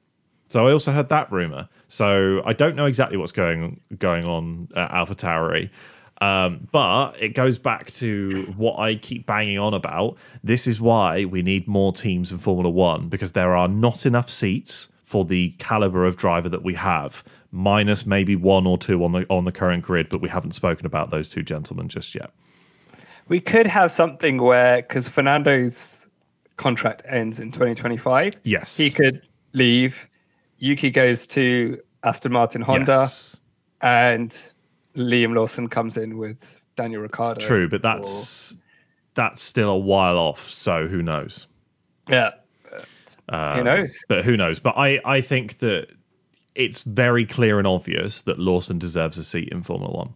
[0.48, 1.68] So I also heard that rumor.
[1.88, 5.70] So I don't know exactly what's going going on at AlphaTauri.
[6.21, 10.15] Um, but it goes back to what I keep banging on about.
[10.43, 14.30] This is why we need more teams in Formula One because there are not enough
[14.30, 19.12] seats for the caliber of driver that we have, minus maybe one or two on
[19.12, 20.08] the on the current grid.
[20.10, 22.32] But we haven't spoken about those two gentlemen just yet.
[23.28, 26.08] we could have something where because Fernando's
[26.58, 30.08] contract ends in 2025, Yes, he could leave.
[30.60, 33.36] Yuki goes to Aston Martin Honda, Yes.
[33.82, 34.51] and
[34.95, 37.41] Liam Lawson comes in with Daniel Ricciardo.
[37.41, 38.58] True, but that's
[39.15, 40.49] that's still a while off.
[40.49, 41.47] So who knows?
[42.10, 42.31] Yeah.
[43.29, 44.03] Um, Who knows?
[44.08, 44.60] But who knows?
[44.60, 45.88] But I, I think that
[46.53, 50.13] it's very clear and obvious that Lawson deserves a seat in Formula One.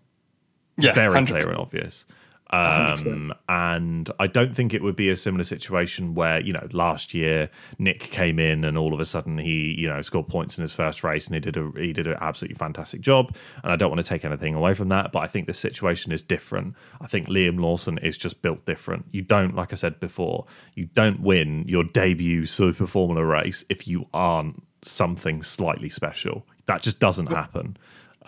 [0.77, 0.93] Yeah.
[0.93, 1.27] Very 100%.
[1.27, 2.05] clear and obvious.
[2.51, 7.13] Um, and I don't think it would be a similar situation where you know last
[7.13, 10.63] year Nyck came in and all of a sudden he you know scored points in
[10.63, 13.35] his first race and he did a he did an absolutely fantastic job.
[13.63, 16.11] And I don't want to take anything away from that, but I think the situation
[16.11, 16.75] is different.
[16.99, 19.05] I think Liam Lawson is just built different.
[19.11, 23.87] You don't, like I said before, you don't win your debut Super Formula race if
[23.87, 26.45] you aren't something slightly special.
[26.65, 27.77] That just doesn't happen.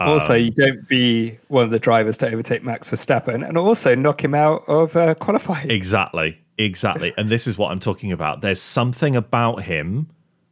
[0.08, 3.96] Also, Um, you don't be one of the drivers to overtake Max Verstappen and also
[3.96, 5.70] knock him out of uh, qualifying.
[5.70, 7.14] Exactly, exactly.
[7.18, 8.42] and this is what I'm talking about.
[8.42, 10.08] There's something about him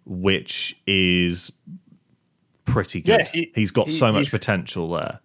[0.06, 1.52] which is
[2.66, 3.20] pretty good.
[3.20, 5.20] Yeah, he- has got he- so much potential there.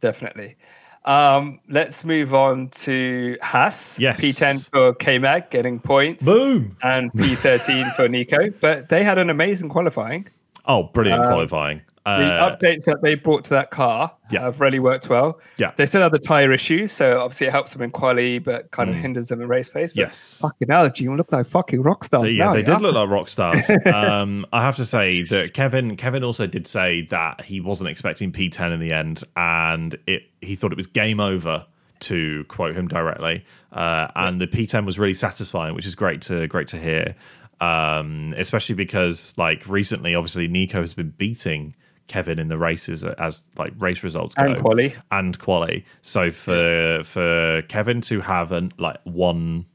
[0.00, 0.56] Definitely.
[1.04, 3.98] Um, let's move on to Haas.
[3.98, 4.20] Yes.
[4.20, 6.26] P10 for K Mag getting points.
[6.26, 6.76] Boom!
[6.82, 8.50] And P13 for Nico.
[8.60, 10.28] But they had an amazing qualifying.
[10.66, 11.80] Oh, brilliant qualifying.
[12.06, 14.40] The Uh, updates that they brought to that car Yeah.
[14.42, 15.38] have really worked well.
[15.58, 15.72] Yeah.
[15.76, 18.88] They still have the tyre issues, so obviously it helps them in quali, but kind
[18.88, 19.92] of hinders them in race pace.
[19.92, 20.06] But Mm.
[20.06, 20.38] Yes.
[20.40, 22.52] Fucking hell, you look like fucking rock stars yeah, now.
[22.54, 22.64] they yeah?
[22.66, 23.70] did look like rock stars.
[23.92, 28.32] um, I have to say that Kevin Kevin also did say that he wasn't expecting
[28.32, 31.66] P10 in the end, and it he thought it was game over.
[32.04, 36.46] To quote him directly, uh, and the P10 was really satisfying, which is great to
[36.46, 37.14] great to hear.
[37.60, 41.74] Um, especially because like recently, obviously Nico has been beating
[42.10, 44.94] Kevin in the races as like race results go And quali.
[45.12, 45.84] and quali.
[46.02, 49.66] So for for Kevin to have an like one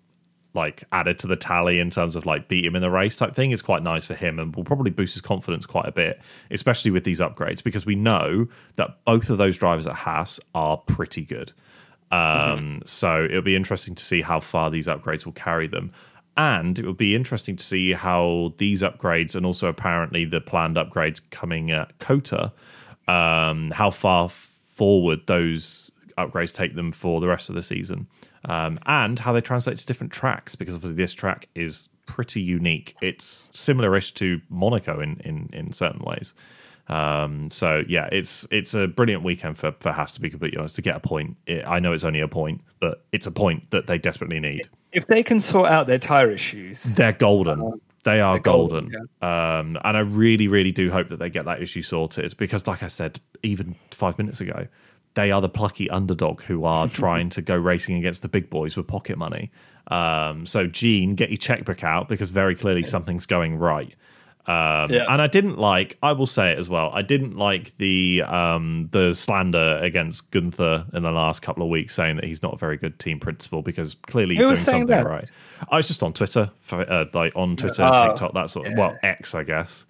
[0.54, 3.36] like added to the tally in terms of like beat him in the race type
[3.36, 6.22] thing is quite nice for him and will probably boost his confidence quite a bit,
[6.52, 10.78] especially with these upgrades because we know that both of those drivers at Haas are
[10.78, 11.54] pretty good.
[12.12, 15.92] Um, So it'll be interesting to see how far these upgrades will carry them.
[16.38, 20.76] And it will be interesting to see how these upgrades and also apparently the planned
[20.76, 22.52] upgrades coming at COTA,
[23.08, 28.08] um, how far forward those upgrades take them for the rest of the season,
[28.46, 30.56] um, and how they translate to different tracks.
[30.56, 32.96] Because obviously, this track is pretty unique.
[33.02, 36.34] It's similar-ish to Monaco in in in certain ways.
[36.88, 40.76] Um, so yeah, it's it's a brilliant weekend for for Haas to be completely honest
[40.76, 41.38] to get a point.
[41.48, 44.70] It, I know it's only a point, but it's a point that they desperately need.
[44.96, 47.82] If they can sort out their tyre issues, They're golden.
[48.04, 49.10] they are golden, golden.
[49.22, 52.82] Um, and I really, really do hope that they get that issue sorted because, like
[52.82, 54.68] I said, even five minutes ago,
[55.16, 58.76] they are the plucky underdog who are trying to go racing against the big boys
[58.78, 59.52] with pocket money.
[59.88, 63.94] Um, so, Gene, get your checkbook out because very clearly something's going right.
[64.48, 65.06] Um, Yeah.
[65.10, 65.98] And I didn't like.
[66.04, 66.92] I will say it as well.
[66.94, 71.96] I didn't like the um, the slander against Gunther in the last couple of weeks,
[71.96, 74.86] saying that he's not a very good team principal because clearly he's doing was something
[74.88, 75.06] that?
[75.08, 75.32] right.
[75.72, 78.74] I was just on Twitter, for, uh, like on Twitter, Oh, TikTok, that sort of.
[78.74, 78.80] yeah.
[78.80, 79.86] Well, X, I guess.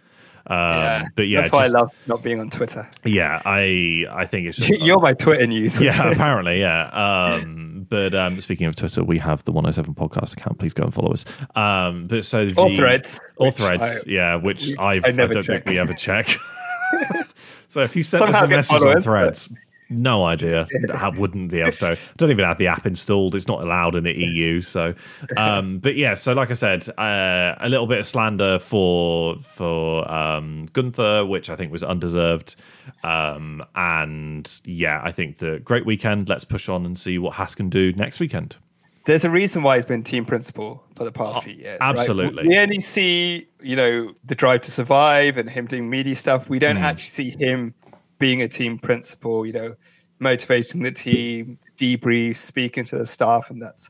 [0.48, 2.88] Um, But yeah, that's why just- I love not being on Twitter.
[3.04, 5.82] Yeah, I I think it's just You're my Twitter news.
[5.82, 7.32] yeah, apparently, yeah.
[7.90, 10.58] But um, speaking of Twitter, we have the 107 podcast account.
[10.60, 11.26] Please go and follow us.
[11.56, 13.20] Um, but so the, Or threads.
[13.38, 15.66] which threads, I- yeah, which we- I've, I I, never don't check.
[15.66, 16.30] think we ever check.
[17.70, 19.50] so if you send Somehow us a message on threads,
[19.90, 20.68] no idea.
[20.94, 21.92] I wouldn't be able to.
[21.92, 23.36] I don't even have the app installed.
[23.36, 24.62] It's not allowed in the EU.
[24.62, 24.96] So,
[25.38, 26.16] um, but yeah.
[26.16, 31.50] So like I said, uh, a little bit of slander for for um, Gunther, which
[31.50, 32.56] I think was undeserved.
[33.04, 36.30] Um, and yeah, I think the great weekend.
[36.30, 38.58] Let's push on and see what Haas can do next weekend.
[39.06, 41.80] There's a reason why he's been team principal for the past few years.
[41.80, 41.96] right?
[41.96, 42.48] Oh, absolutely.
[42.48, 46.50] We only see, you know, the drive to survive and him doing media stuff.
[46.50, 47.76] We don't actually see him
[48.20, 49.76] being a team principal, you know,
[50.20, 53.90] motivating the team, debrief, speaking to the staff, and that's.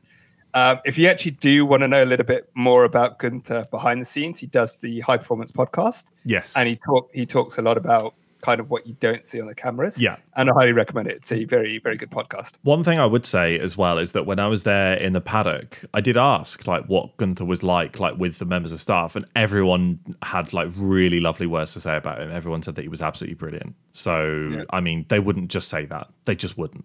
[0.54, 4.00] Um, if you actually do want to know a little bit more about Gunther behind
[4.00, 7.62] the scenes, he does the High Performance podcast, Yes, and he talk he talks a
[7.62, 8.14] lot about
[8.46, 10.00] kind of what you don't see on the cameras.
[10.00, 10.16] Yeah.
[10.36, 11.16] and I highly recommend it.
[11.16, 12.56] It's a very very good podcast.
[12.62, 15.20] One thing I would say as well is that when I was there in the
[15.20, 19.16] paddock, I did ask like what Gunther was like, like with the members of staff,
[19.16, 22.30] and everyone had like really lovely words to say about him.
[22.30, 23.74] Everyone said that he was absolutely brilliant.
[23.92, 26.84] So I mean, they wouldn't just say that; they just wouldn't.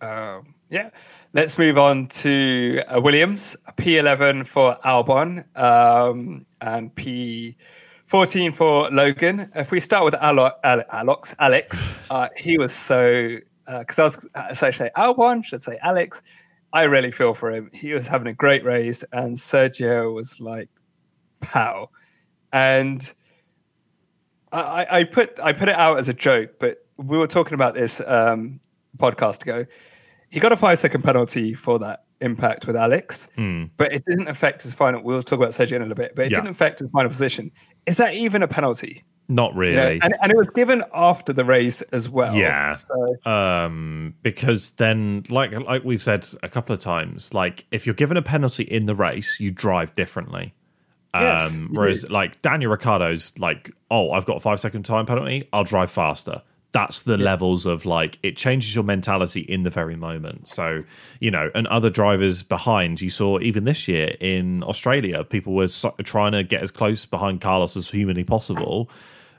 [0.00, 0.90] Um, yeah.
[1.32, 6.94] Let's move on to uh, Williams, P11 for Albon um, and
[8.10, 9.50] P14 for Logan.
[9.54, 14.28] If we start with Alo- Al- Alex, Alex, uh, he was so, because I was,
[14.34, 16.22] uh, so I say Albon, should say Alex.
[16.72, 17.70] I really feel for him.
[17.72, 20.68] He was having a great race, and Sergio was like,
[21.40, 21.90] pow.
[22.52, 23.12] And
[24.52, 27.74] I, I- put I put it out as a joke, but we were talking about
[27.74, 28.60] this um,
[28.98, 29.64] podcast ago.
[30.30, 33.28] He got a five second penalty for that impact with Alex,
[33.76, 35.02] but it didn't affect his final.
[35.02, 36.36] We'll talk about Sergio in a little bit, but it Yeah.
[36.36, 37.50] didn't affect his final position.
[37.86, 39.04] Is that even a penalty?
[39.28, 39.74] Not You really.
[39.76, 42.34] know, and, and it was given after the race as well.
[42.34, 42.74] Yeah.
[42.74, 47.94] So, um because then like like we've said a couple of times like if you're
[47.94, 50.54] given a penalty in the race you drive differently
[51.14, 52.08] um Yes, whereas do.
[52.08, 56.42] like daniel ricciardo's like oh i've got a five second time penalty i'll drive faster
[56.72, 60.48] that's the levels of like it changes your mentality in the very moment.
[60.48, 60.84] So
[61.20, 65.68] you know and other drivers behind you saw even this year in australia people were
[65.68, 68.90] so- trying to get as close behind carlos as humanly possible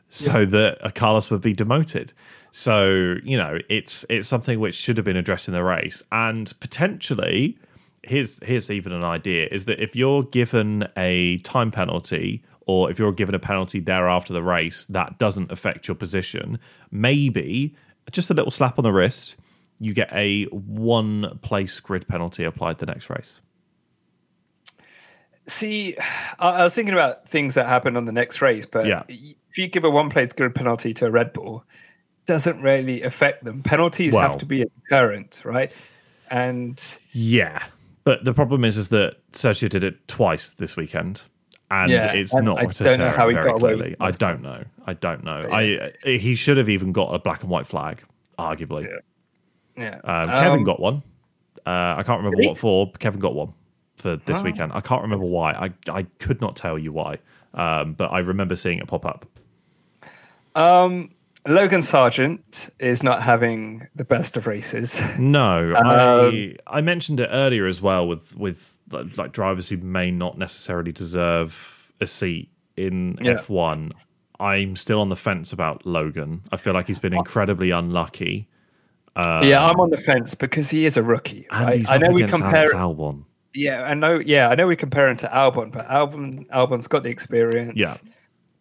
[0.09, 2.13] so that a Carlos would be demoted.
[2.51, 6.53] So you know, it's it's something which should have been addressed in the race, and
[6.59, 7.57] potentially,
[8.03, 12.99] here's here's even an idea: is that if you're given a time penalty, or if
[12.99, 16.59] you're given a penalty there after the race that doesn't affect your position,
[16.91, 17.73] maybe
[18.11, 19.35] just a little slap on the wrist,
[19.79, 23.41] you get a one place grid penalty applied the next race.
[25.49, 25.95] see,
[26.39, 29.03] I, was thinking about things that happen on the next race, but Yeah.
[29.07, 31.63] if you give a one place grid penalty to a Red Bull,
[32.25, 33.63] doesn't really affect them.
[33.63, 35.71] Penalties Well- have to be a deterrent, right?
[36.29, 37.63] And Yeah,
[38.03, 41.21] but the problem is, is that Sergio did it twice this weekend,
[41.69, 42.59] and Yeah, it's and not.
[42.59, 44.63] I don't know how he got away with I don't know.
[44.85, 45.41] I don't know.
[45.43, 48.03] But I he should have even got a black and white flag,
[48.39, 48.87] arguably.
[49.77, 51.03] yeah, Um, Kevin Um, got one.
[51.65, 52.47] Uh, I can't remember he?
[52.47, 52.87] what for.
[52.87, 53.53] But Kevin got one
[53.97, 54.43] for this Oh.
[54.43, 54.71] weekend.
[54.73, 55.51] I can't remember why.
[55.51, 57.17] I I could not tell you why.
[57.53, 59.25] Um, but I remember seeing it pop up.
[60.55, 61.11] Um,
[61.47, 65.01] Logan Sargeant is not having the best of races.
[65.17, 69.77] No, Um, I I mentioned it earlier as well with with like, like drivers who
[69.77, 73.33] may not necessarily deserve a seat in Yeah.
[73.35, 73.91] F1.
[74.39, 76.43] I'm still on the fence about Logan.
[76.51, 78.47] I feel like he's been incredibly unlucky.
[79.15, 81.47] yeah, I'm on the fence because he is a rookie.
[81.49, 81.79] And right?
[81.79, 82.71] he's I know we compare.
[82.71, 83.23] Alex Albon.
[83.55, 84.19] Yeah, I know.
[84.23, 87.73] Yeah, I know we compare him to Albon, but Albon Albon's got the experience.
[87.75, 87.95] Yeah.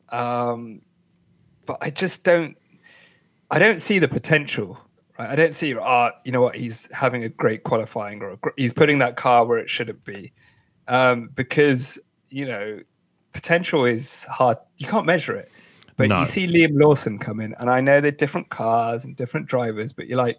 [0.08, 0.80] Um,
[1.66, 2.56] but I just don't.
[3.50, 4.80] I don't see the potential.
[5.18, 5.30] Right?
[5.30, 5.74] I don't see.
[5.76, 6.56] Ah, you know what?
[6.56, 10.04] He's having a great qualifying, or a, gr- he's putting that car where it shouldn't
[10.04, 10.32] be,
[10.88, 11.98] um, because
[12.28, 12.80] you know,
[13.32, 14.58] potential is hard.
[14.78, 15.50] You can't measure it.
[15.96, 16.18] But No.
[16.18, 19.92] you see Liam Lawson come in, and I know they're different cars and different drivers,
[19.94, 20.38] but you're like,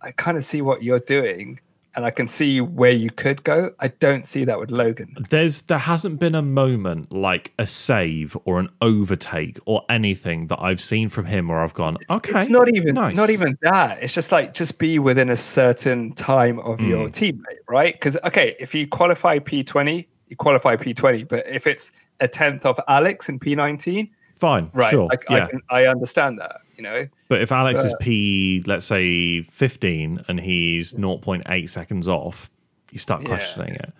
[0.00, 1.60] I kind of see what you're doing,
[1.94, 3.72] and I can see where you could go.
[3.80, 5.16] I don't see that with Logan.
[5.30, 10.60] There's there hasn't been a moment like a save or an overtake or anything that
[10.60, 13.16] I've seen from him where I've gone, okay, it's not even nice.
[13.16, 14.02] not even that.
[14.02, 17.12] It's just like just be within a certain time of your Mm.
[17.12, 17.94] teammate, right?
[17.94, 21.24] Because okay, if you qualify P twenty, you qualify P twenty.
[21.24, 24.90] But if it's a tenth of Alex in P nineteen, fine, right?
[24.90, 25.44] sure, I, yeah.
[25.44, 26.60] I, can, I understand that.
[26.80, 32.48] You know, But if Alex is P, let's say 15, and he's 0.8 seconds off,
[32.90, 33.28] you start Yeah.
[33.28, 33.92] questioning it.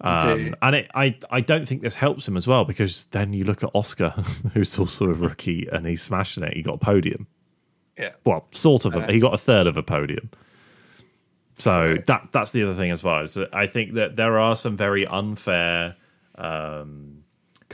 [0.00, 3.44] Um, and it, I, I don't think this helps him as well because then you
[3.44, 4.10] look at Oscar,
[4.54, 6.54] who's also a rookie, and he's smashing it.
[6.54, 7.28] He got a podium.
[7.96, 8.10] Yeah.
[8.24, 8.96] Well, sort of.
[8.96, 10.28] A, he got a third of a podium.
[11.58, 13.20] So, So- that that's the other thing as well.
[13.22, 15.94] Is I think that there are some very unfair
[16.34, 17.15] um,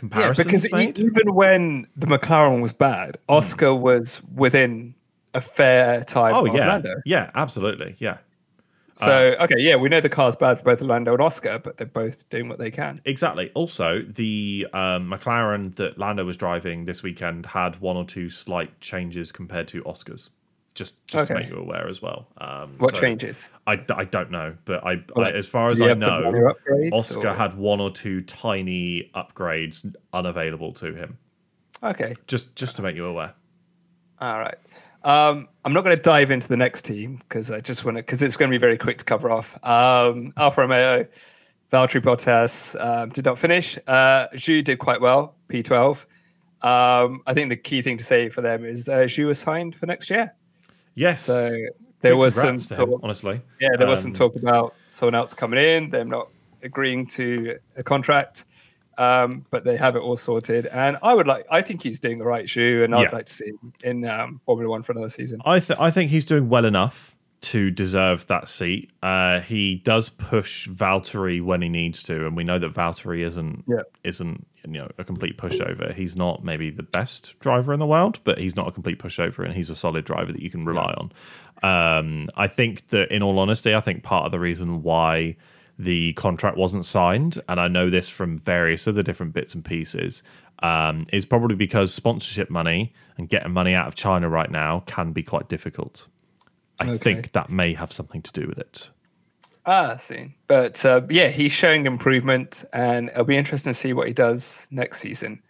[0.01, 0.99] Yeah, because made.
[0.99, 4.95] even when the McLaren was bad, Oscar was within
[5.35, 6.95] a fair time oh of yeah, Lando.
[7.05, 8.19] yeah, absolutely, yeah.
[8.95, 11.87] So okay, yeah, we know the car's bad for both Lando and Oscar, but they're
[11.87, 13.01] both doing what they can.
[13.05, 13.51] Exactly.
[13.55, 18.81] Also, the um, McLaren that Lando was driving this weekend had one or two slight
[18.81, 20.31] changes compared to Oscar's.
[20.75, 22.29] Just, just to make you aware as well.
[22.39, 23.51] Um, What so changes?
[23.67, 26.55] I, I don't know, but I, Well, I as far as I have some minor
[26.67, 31.19] know, Oscar or- had one or two tiny upgrades unavailable to him.
[31.83, 33.35] Okay, Just just to make you aware.
[34.21, 34.55] all right.
[35.05, 38.03] Um, I'm not going to dive into the next team because I just want to
[38.03, 39.55] because it's going to be very quick to cover off.
[39.67, 41.07] Um, Alfa Romeo,
[41.73, 43.77] Valtteri Bottas um, did not finish.
[43.87, 46.07] Uh, Zhou did quite well, P12.
[46.63, 49.75] Um, I think the key thing to say for them is uh, Zhou was signed
[49.75, 50.33] for next year.
[50.95, 51.23] Yes.
[51.23, 51.51] So
[52.01, 53.41] there Big was some to him, talk, honestly.
[53.61, 56.29] yeah, there was some Um, talk about someone else coming in, them not
[56.63, 58.45] agreeing to a contract,
[58.99, 60.67] um, but they have it all sorted.
[60.67, 63.11] And I would like, I think he's doing the right shoe, and I'd Yeah.
[63.13, 65.41] like to see him in um, Formula One for another season.
[65.45, 68.91] I th- I think he's doing well enough to deserve that seat.
[69.03, 73.65] Uh, he does push Valtteri when he needs to, and we know that Valtteri isn't
[73.69, 73.83] Yeah.
[74.05, 75.93] isn't you know a complete pushover.
[75.95, 79.45] He's not maybe the best driver in the world, but he's not a complete pushover,
[79.45, 81.13] and he's a solid driver that you can rely on.
[81.65, 85.37] Um, I think that, in all honesty, I think part of the reason why
[85.79, 90.23] the contract wasn't signed, and I know this from various other different bits and pieces,
[90.63, 95.13] um, is probably because sponsorship money and getting money out of China right now can
[95.13, 96.07] be quite difficult.
[96.89, 96.99] I Okay.
[97.15, 98.89] think that may have something to do with it.
[99.65, 100.35] Ah, seen.
[100.49, 104.67] But uh, yeah, he's showing improvement, and it'll be interesting to see what he does
[104.71, 105.41] next season.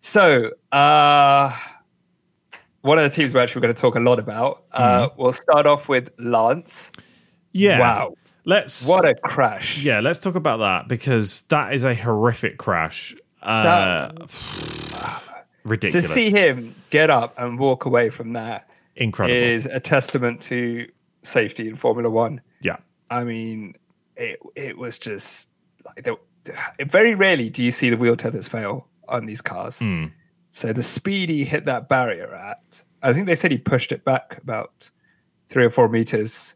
[0.00, 1.56] So, uh,
[2.82, 4.64] one of the teams we're actually going to talk a lot about.
[4.72, 6.92] Uh, we'll start off with Lance.
[7.52, 7.78] Yeah.
[7.80, 9.82] Wow, Let's what a crash!
[9.82, 10.00] yeah.
[10.00, 13.14] Let's talk about that because that is a horrific crash.
[13.42, 15.20] Uh, to
[15.64, 16.12] ridiculous.
[16.12, 19.36] see him get up and walk away from that Incredible.
[19.36, 20.88] is a testament to
[21.22, 22.40] safety in Formula One.
[22.60, 22.76] yeah.
[23.10, 23.74] I mean,
[24.16, 25.50] it it was just
[25.84, 26.16] like the,
[26.86, 29.78] very rarely do you see the wheel tethers fail on these cars.
[29.78, 30.06] Hmm.
[30.50, 34.04] So the speed he hit that barrier at, I think they said he pushed it
[34.04, 34.90] back about
[35.48, 36.54] three or four meters.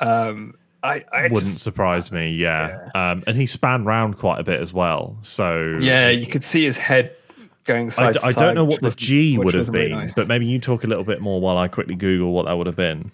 [0.00, 2.30] Um, I, I Wouldn't just, surprise me.
[2.30, 2.88] Yeah.
[2.94, 5.18] Um, and he span round quite a bit as well.
[5.22, 7.14] So yeah, you could see his head
[7.64, 10.14] going I, side d- to I don't know what the G would have been, nice.
[10.14, 12.66] but maybe you talk a little bit more while I quickly Google what that would
[12.66, 13.10] have been.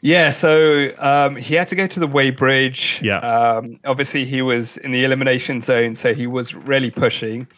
[0.00, 3.02] Yeah, so um, he had to go to the weighbridge.
[3.02, 3.18] Yeah.
[3.18, 7.48] Um, obviously, he was in the elimination zone, so he was really pushing.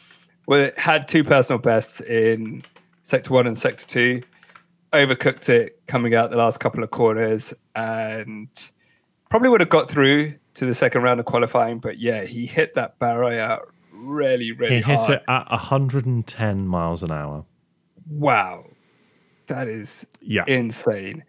[0.46, 2.62] Well, had two personal bests in
[3.02, 4.22] sector one and sector two.
[4.92, 8.48] Overcooked it coming out the last couple of corners, and
[9.28, 11.78] probably would have got through to the second round of qualifying.
[11.78, 13.58] But yeah, he hit that barrier
[14.00, 17.44] really, really He hit it at 110 miles an hour.
[18.08, 18.64] Wow,
[19.46, 20.44] that is Yeah.
[20.46, 21.24] insane.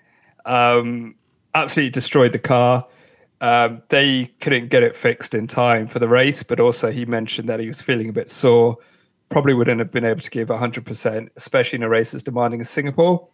[0.45, 1.15] Um,
[1.53, 2.87] absolutely destroyed the car.
[3.41, 7.49] Um, they couldn't get it fixed in time for the race, but also he mentioned
[7.49, 8.77] that he was feeling a bit sore.
[9.29, 12.69] Probably wouldn't have been able to give 100%, especially in a race as demanding as
[12.69, 13.27] Singapore.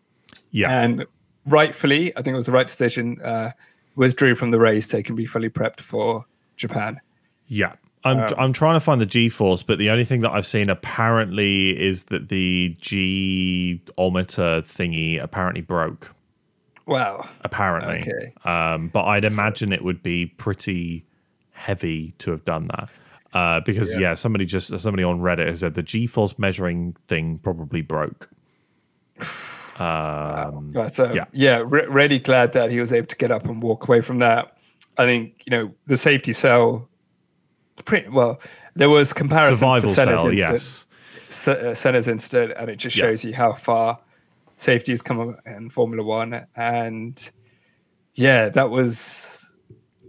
[0.51, 0.81] yeah.
[0.81, 1.05] And
[1.45, 3.51] rightfully, I think it was the right decision, uh,
[3.95, 6.99] withdrew from the race so he can be fully prepped for Japan.
[7.47, 7.73] Yeah.
[8.07, 10.45] I'm Um, I'm trying to find the G force, but the only thing that I've
[10.47, 16.11] seen apparently is that the G ometer thingy apparently broke.
[16.85, 17.27] Wow.
[17.41, 17.99] Apparently.
[17.99, 18.33] Okay.
[18.49, 21.05] Um, but I'd imagine it would be pretty
[21.51, 22.89] heavy to have done that.
[23.33, 23.99] Uh, because Yeah.
[23.99, 24.13] yeah.
[24.15, 28.29] somebody just somebody on Reddit has said the G force measuring thing probably broke.
[29.79, 31.25] Um, But um, Yeah.
[31.33, 34.17] yeah, re- really glad that he was able to get up and walk away from
[34.19, 34.57] that.
[34.97, 36.89] I think you know the safety cell.
[37.85, 38.39] Pretty well.
[38.75, 40.53] There was comparisons survival to Senna's cell, incident,
[41.29, 41.47] yes.
[41.47, 43.03] Uh, Senna's incident, and it just Yeah.
[43.05, 43.99] shows you how far
[44.55, 46.45] safety has come in Formula One.
[46.55, 47.31] And
[48.13, 49.53] yeah, that was.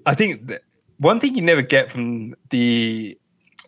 [0.06, 0.50] I think
[0.98, 3.18] one thing you never get from the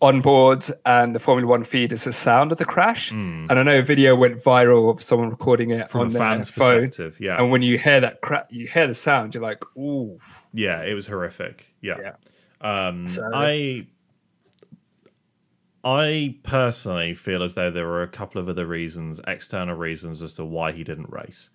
[0.01, 3.11] onboards and the Formula One feed is the sound of the crash.
[3.11, 5.91] And I know a video went viral of someone recording it.
[5.91, 6.91] From on a their fan's phone.
[7.19, 7.37] yeah.
[7.39, 10.17] And when you hear that crap, you hear the sound, you're like, ooh.
[10.55, 11.67] Yeah, it was horrific.
[11.83, 11.97] Yeah.
[12.01, 12.13] Yeah.
[12.61, 13.87] Um, So- I
[15.83, 20.35] I personally feel as though there were a couple of other reasons, external reasons as
[20.35, 21.49] to why he didn't race.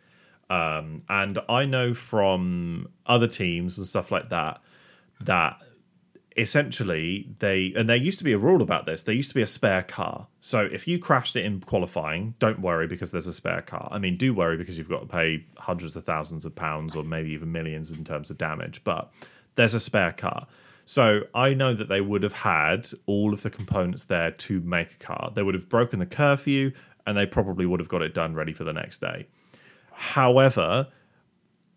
[0.49, 4.61] Um, and I know from other teams and stuff like that
[5.21, 5.57] that
[6.37, 9.03] essentially they and there used to be a rule about this.
[9.03, 10.27] There used to be a spare car.
[10.39, 13.87] So if you crashed it in qualifying, don't worry because there's a spare car.
[13.91, 17.03] I mean, do worry because you've got to pay hundreds of thousands of pounds or
[17.03, 18.83] maybe even millions in terms of damage.
[18.83, 19.11] But
[19.55, 20.47] there's a spare car.
[20.85, 24.91] So I know that they would have had all of the components there to make
[24.91, 25.31] a car.
[25.33, 26.71] They would have broken the curfew
[27.07, 29.27] and they probably would have got it done ready for the next day.
[29.93, 30.87] However,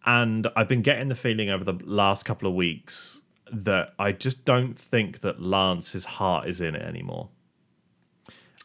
[0.04, 4.44] and I've been getting the feeling over the last couple of weeks that I just
[4.44, 7.30] don't think that Lance's heart is in it anymore.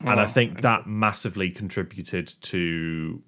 [0.02, 3.22] And I Oh, think that massively contributed to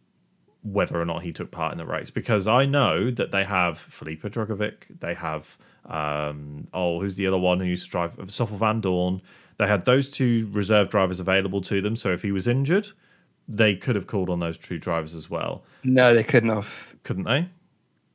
[0.64, 3.78] whether or not he took part in the race because I know that they have
[3.78, 8.58] Felipe Drugovich, they have um, oh who's the other one who used to drive Stoffel
[8.58, 9.22] Vandoorne.
[9.58, 12.90] They had those two reserve drivers available to them, so if he was injured,
[13.48, 16.94] they could have called on those two drivers as well, No, they couldn't have.
[17.04, 17.48] couldn't they?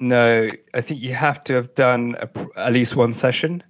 [0.00, 3.62] No, I think you have to have done a, at least one session.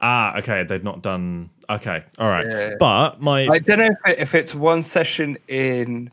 [0.00, 1.50] Ah, okay, they've not done.
[1.68, 2.74] Okay, all right, Yeah.
[2.80, 6.10] but my I don't know if, it, if it's one session in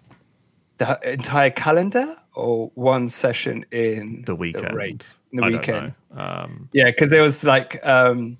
[0.77, 5.93] the entire calendar or one session in the weekend, race, the I weekend.
[6.09, 6.23] Don't know.
[6.23, 8.37] Um, Yeah, because there was like, um,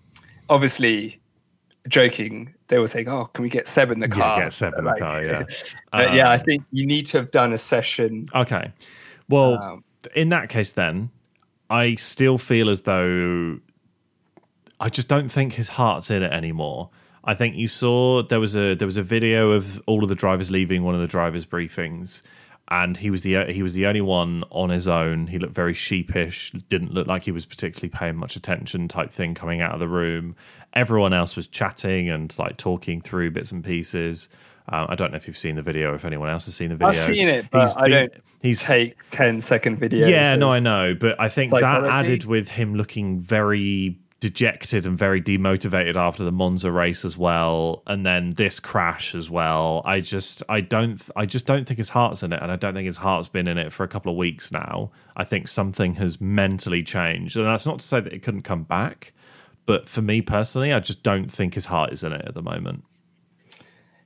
[0.50, 1.20] obviously,
[1.90, 2.54] joking.
[2.68, 4.74] They were saying, "Oh, can we get Seb in the car?" Yeah, car?" get Seb
[4.78, 5.44] in the Like- car, yeah.
[5.92, 8.28] but yeah, I Um, think you need to have done a session.
[8.36, 8.72] Okay.
[9.30, 9.84] Well, Um,
[10.16, 11.10] in that case, then
[11.70, 13.60] I still feel as though
[14.80, 16.90] I just don't think his heart's in it anymore.
[17.24, 20.16] I think you saw there was a there was a video of all of the
[20.16, 22.22] drivers leaving one of the drivers' briefings,
[22.70, 25.28] and he was the he was the only one on his own.
[25.28, 29.34] He looked very sheepish, didn't look like he was particularly paying much attention, type thing
[29.34, 30.36] coming out of the room.
[30.74, 34.30] Everyone else was chatting and like talking through bits and pieces.
[34.70, 36.76] Um, I don't know if you've seen the video, if anyone else has seen the
[36.76, 36.90] video.
[36.90, 40.10] I've seen it, but I don't He's Take 10 second videos.
[40.10, 44.98] yeah, no, I know, but I think that added with him looking very dejected and
[44.98, 49.82] very demotivated after the Monza race as well, and then this crash as well.
[49.86, 52.74] I just, I don't, I just don't think his heart's in it, and I don't
[52.74, 54.92] think his heart's been in it for a couple of weeks now.
[55.16, 58.64] I think something has mentally changed, and that's not to say that it couldn't come
[58.64, 59.14] back,
[59.66, 62.42] but for me personally, I just don't think his heart is in it at the
[62.42, 62.84] moment.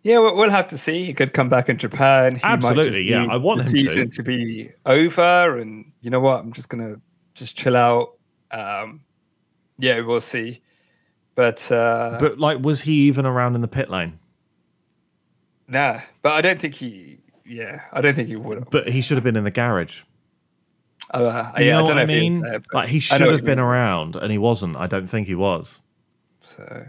[0.04, 1.06] Yeah, we'll, have to see.
[1.06, 2.36] He could come back in Japan.
[2.36, 3.92] He might Absolutely, yeah, I want the him to.
[3.92, 4.24] season to.
[4.24, 6.40] be over, and you know what?
[6.40, 6.96] I'm just gonna
[7.36, 8.18] just chill out.
[8.50, 9.02] Um,
[9.82, 10.62] yeah, we'll see.
[11.36, 14.20] But, uh, But like, was he even around in the pit lane?
[15.68, 17.20] nah, but I don't think he.
[17.46, 18.70] Yeah, I don't think he would have.
[18.70, 20.02] But he should have been in the garage.
[21.12, 22.42] Uh, You yeah, know I what don't know I he mean?
[22.42, 24.78] there, but like he should have been around, and he wasn't.
[24.78, 25.80] I don't think he was.
[26.40, 26.86] So,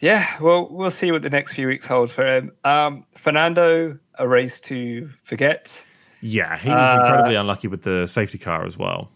[0.00, 2.52] yeah, well, we'll see what the next few weeks holds for him.
[2.64, 5.84] Um, Fernando, a race to forget.
[6.20, 9.10] Yeah, he was Uh, incredibly unlucky with the safety car as well.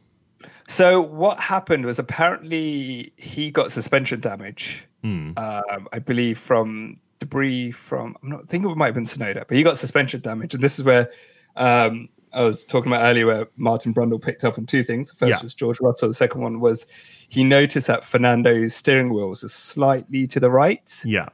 [0.69, 4.87] So what happened was apparently he got suspension damage.
[5.03, 5.33] Hmm.
[5.37, 9.57] Um, I believe from debris from I'm not thinking it might have been Tsunoda, but
[9.57, 11.11] he got suspension damage, and this is where
[11.57, 15.11] um, I was talking about earlier, where Martin Brundle picked up on two things.
[15.11, 15.43] The first Yeah.
[15.43, 16.09] was George Russell.
[16.09, 16.87] The second one was
[17.29, 21.29] he noticed that Fernando's steering wheels are slightly to the right, Yeah,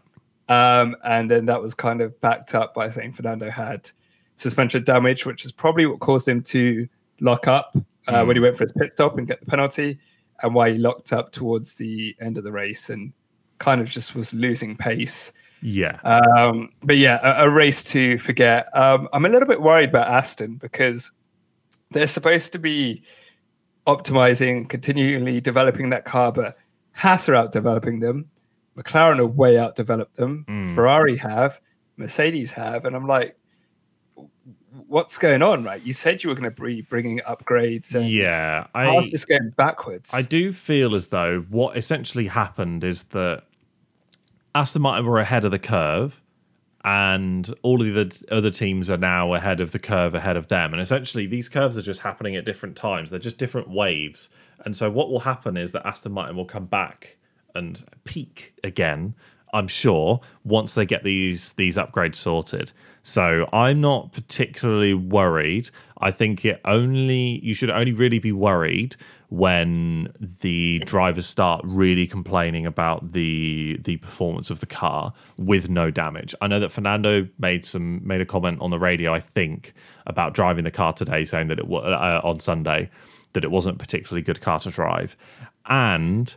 [0.49, 3.91] um, and then that was kind of backed up by saying Fernando had
[4.37, 6.87] suspension damage, which is probably what caused him to
[7.21, 7.77] lock up
[8.09, 9.99] uh, when he went for his pit stop and get the penalty,
[10.43, 13.13] and why he locked up towards the end of the race and
[13.59, 15.33] kind of just was losing pace.
[15.63, 18.67] yeah, Um, but yeah, a, a race to forget.
[18.77, 21.11] Um, I'm a little bit worried about Aston because
[21.91, 23.03] they're supposed to be
[23.87, 26.57] optimizing, continually developing that car, but
[26.93, 28.29] Haas are out developing them.
[28.77, 30.45] McLaren are way out developed them.
[30.49, 30.75] Mm.
[30.75, 31.61] Ferrari have,
[31.97, 33.37] Mercedes have, and I'm like,
[34.95, 35.65] what's going on?
[35.65, 35.83] Right?
[35.83, 38.69] You said you were going to be bringing upgrades, and yeah.
[38.75, 40.15] I just going backwards.
[40.15, 43.43] I do feel as though what essentially happened is that
[44.55, 46.23] Aston Martin were ahead of the curve,
[46.85, 50.73] and all of the other teams are now ahead of the curve ahead of them.
[50.73, 53.11] And essentially, these curves are just happening at different times.
[53.11, 54.31] They're just different waves.
[54.65, 57.17] And so, what will happen is that Aston Martin will come back
[57.57, 59.15] and peak again.
[59.55, 62.73] I'm sure once they get these these upgrades sorted.
[63.03, 65.71] So I'm not particularly worried.
[65.99, 68.97] I think it only you should only really be worried
[69.31, 75.91] when the drivers start really complaining about the the performance of the car with no
[75.91, 76.35] damage.
[76.41, 79.73] I know that Fernando made some made a comment on the radio, I think,
[80.07, 82.91] about driving the car today, saying that it was uh, on Sunday
[83.33, 85.17] that it wasn't a particularly good car to drive,
[85.67, 86.35] and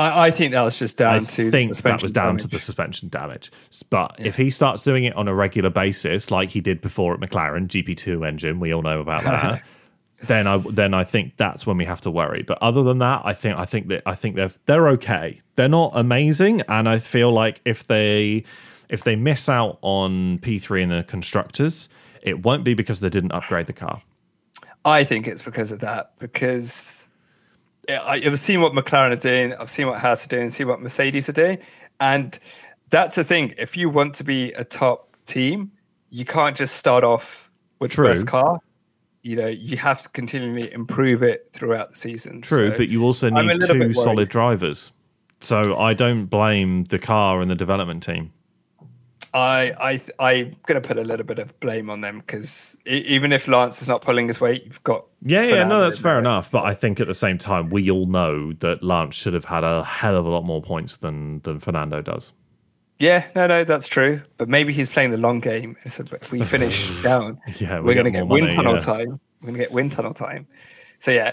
[0.00, 2.38] I, I think that was just down I to the think that suspension was down
[2.38, 2.52] to damage.
[2.52, 3.52] the suspension damage.
[3.90, 7.20] But if he starts doing it on a regular basis, like he did before at
[7.20, 9.62] McLaren, GP2 engine, we all know about that.
[10.22, 12.42] then I then I think that's when we have to worry.
[12.42, 15.42] But other than that, I think I think that I think they're they're okay.
[15.56, 18.44] They're not amazing, and I feel like if they
[18.88, 21.90] if they miss out on P3 in the constructors,
[22.22, 24.00] it won't be because they didn't upgrade the car.
[24.82, 26.12] I think it's because of that.
[26.18, 27.06] Because
[27.96, 30.80] I, I've seen what McLaren are doing, I've seen what Haas are doing, see what
[30.80, 31.58] Mercedes are doing,
[32.00, 32.38] and
[32.90, 33.54] that's the thing.
[33.56, 35.72] If you want to be a top team,
[36.10, 38.04] you can't just start off with True.
[38.04, 38.60] the best car.
[39.22, 42.40] You know, you have to continually improve it throughout the season.
[42.40, 44.92] True, So but you also need two solid drivers.
[45.40, 48.32] So I don't blame the car and the development team.
[49.32, 53.32] I, I, I'm going to put a little bit of blame on them because even
[53.32, 56.50] if Lance is not pulling his weight, you've got Yeah, yeah, no, that's fair enough.
[56.50, 59.62] But I think at the same time, we all know that Lance should have had
[59.62, 62.32] a hell of a lot more points than than Fernando does.
[62.98, 64.20] Yeah, no, no, that's true.
[64.36, 65.76] But maybe he's playing the long game.
[65.86, 68.78] So if we finish down, Yeah, we we're going to get wind tunnel yeah.
[68.80, 69.20] time.
[69.40, 70.46] We're going to get wind tunnel time.
[70.98, 71.32] So yeah,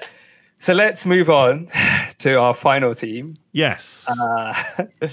[0.59, 1.67] so let's move on
[2.19, 4.07] to our final team, Yes.
[4.07, 4.85] uh,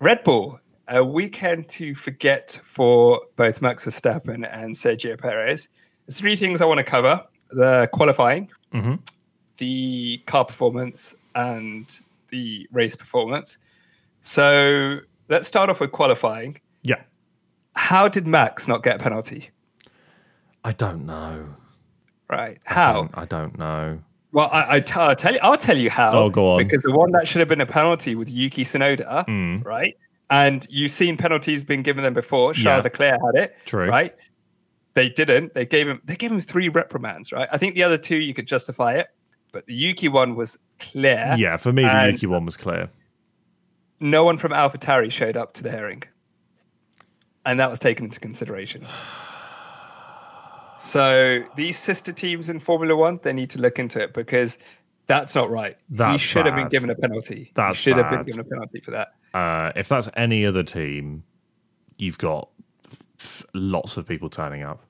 [0.00, 0.60] Red Bull.
[0.88, 5.68] A weekend to forget for both Max Verstappen and Sergio Perez.
[6.06, 8.98] There's three things I want to cover: the qualifying, Mhm.
[9.58, 11.90] the car performance, and
[12.28, 13.56] the race performance.
[14.20, 16.60] So let's start off with qualifying.
[16.82, 17.02] yeah.
[17.76, 19.50] How did Max not get a penalty?
[20.64, 21.46] I don't know.
[22.30, 22.58] Right?
[22.66, 22.92] I How?
[22.92, 23.98] don't, I don't know.
[24.32, 25.40] Well, I, I t- I'll tell you.
[25.42, 26.12] I'll tell you how.
[26.12, 26.58] Oh, go on.
[26.58, 29.64] Because the one that should have been a penalty with Yuki Tsunoda, Mm.
[29.64, 29.96] right?
[30.30, 32.54] And you've seen penalties being given them before.
[32.54, 32.82] Charles Yeah.
[32.82, 33.88] Leclerc had it, True.
[33.88, 34.14] right?
[34.94, 35.54] They didn't.
[35.54, 36.00] They gave him.
[36.04, 37.48] They gave him three reprimands, right?
[37.52, 39.08] I think the other two you could justify it,
[39.52, 41.34] but the Yuki one was clear.
[41.36, 42.88] Yeah, for me, the Yuki one was clear.
[44.00, 46.02] No one from AlphaTauri showed up to the hearing,
[47.44, 48.86] and that was taken into consideration.
[50.76, 54.58] So these sister teams in Formula One, they need to look into it because
[55.06, 55.76] that's not right.
[55.90, 57.52] he That's should have been given a penalty.
[57.54, 59.14] That's he should have been given a penalty for that.
[59.32, 61.24] Uh, if that's any other team,
[61.98, 62.48] you've got
[63.52, 64.82] lots of people turning up.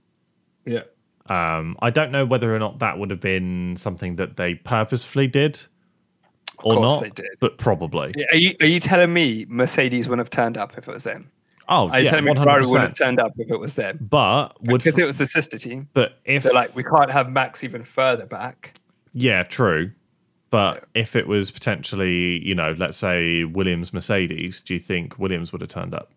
[0.66, 0.82] Yeah.
[1.26, 5.26] Um, I don't know whether or not that would have been something that they purposefully
[5.26, 5.58] did
[6.62, 7.30] or course not, they did.
[7.40, 8.12] but probably.
[8.30, 11.30] Are you are you telling me Mercedes wouldn't have turned up if it was them?
[11.66, 13.74] Oh, Are you yeah, telling me one Ferrari wouldn't have turned up if it was
[13.74, 13.98] them?
[14.10, 15.88] But would Because it was the sister team.
[15.94, 18.74] but if They're like, we can't have Max even further back.
[19.14, 19.90] yeah, true.
[20.54, 25.50] But if it was potentially, you know, let's say Williams Mercedes, do you think Williams
[25.50, 26.12] would have turned up?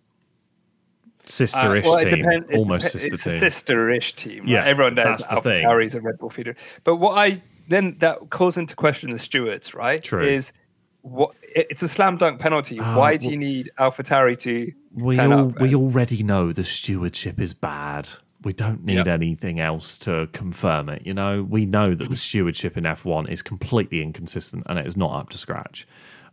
[1.26, 2.50] Sisterish Uh, well, it team, depends.
[2.56, 3.34] almost sister it's team.
[3.34, 4.40] a sister-ish team.
[4.42, 4.48] right?
[4.50, 5.66] Yeah, everyone knows that's the Alpha thing.
[5.66, 6.56] Tauri is a Red Bull feeder.
[6.84, 10.04] But what I then that calls into question the stewards, right?
[10.04, 10.22] True.
[10.24, 10.54] Is
[11.02, 12.80] what it- it's a slam dunk penalty.
[12.80, 15.60] Ah, Why do well- you need Alpha Tauri to we turn all, up?
[15.60, 18.08] we already know the stewardship is bad.
[18.44, 19.08] We don't need Yep.
[19.08, 21.02] anything else to confirm it.
[21.06, 24.96] You know, we know that the stewardship in F1 is completely inconsistent and it is
[24.96, 25.88] not up to scratch.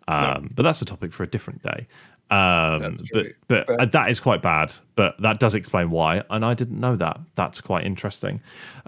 [0.07, 1.87] Um, But that's a topic for a different day.
[2.31, 4.75] Um, but, but But- uh, that is quite bad.
[4.97, 7.21] But that does explain why, and I didn't know that.
[7.37, 8.41] That's quite interesting.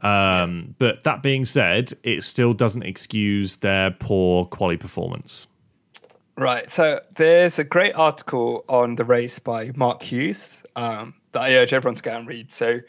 [0.02, 5.46] Um, But that being said, it still doesn't excuse their poor quality performance.
[6.36, 6.70] Right.
[6.70, 11.72] So there's a great article on the race by Mark Hughes um, that I urge
[11.72, 12.52] everyone to go and read.
[12.52, 12.80] So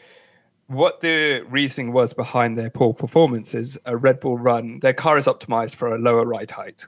[0.68, 4.78] what the reasoning was behind their poor performance is a Red Bull run.
[4.80, 6.86] Their car is optimized for a lower ride height.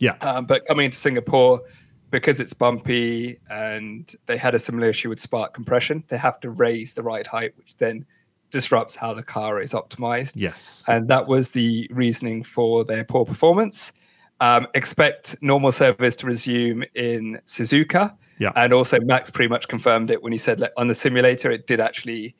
[0.00, 0.16] Yeah.
[0.20, 1.62] Um, but coming into Singapore,
[2.10, 6.50] because it's bumpy and they had a similar issue with spark compression, they have to
[6.50, 8.04] raise the ride height, which then
[8.50, 10.32] disrupts how the car is optimized.
[10.34, 10.82] Yes.
[10.88, 13.92] And that was the reasoning for their poor performance.
[14.40, 18.16] Um, expect normal service to resume in Suzuka.
[18.40, 18.50] Yeah.
[18.56, 21.68] And also, Max pretty much confirmed it when he said like, on the simulator, it
[21.68, 22.34] did actually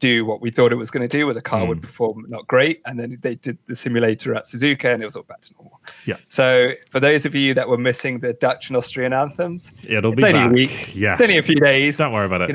[0.00, 1.68] do what we thought it was going to do, where the car Hmm.
[1.68, 2.80] would perform not great.
[2.86, 5.80] And then they did the simulator at Suzuka and it was all back to normal.
[6.06, 6.16] Yeah.
[6.28, 10.22] So, for those of you that were missing the Dutch and Austrian anthems, It'll it's
[10.22, 10.50] be only back.
[10.50, 10.94] a week.
[10.94, 11.12] Yeah.
[11.12, 11.98] It's only a few days.
[11.98, 12.50] Don't worry about it.
[12.50, 12.54] You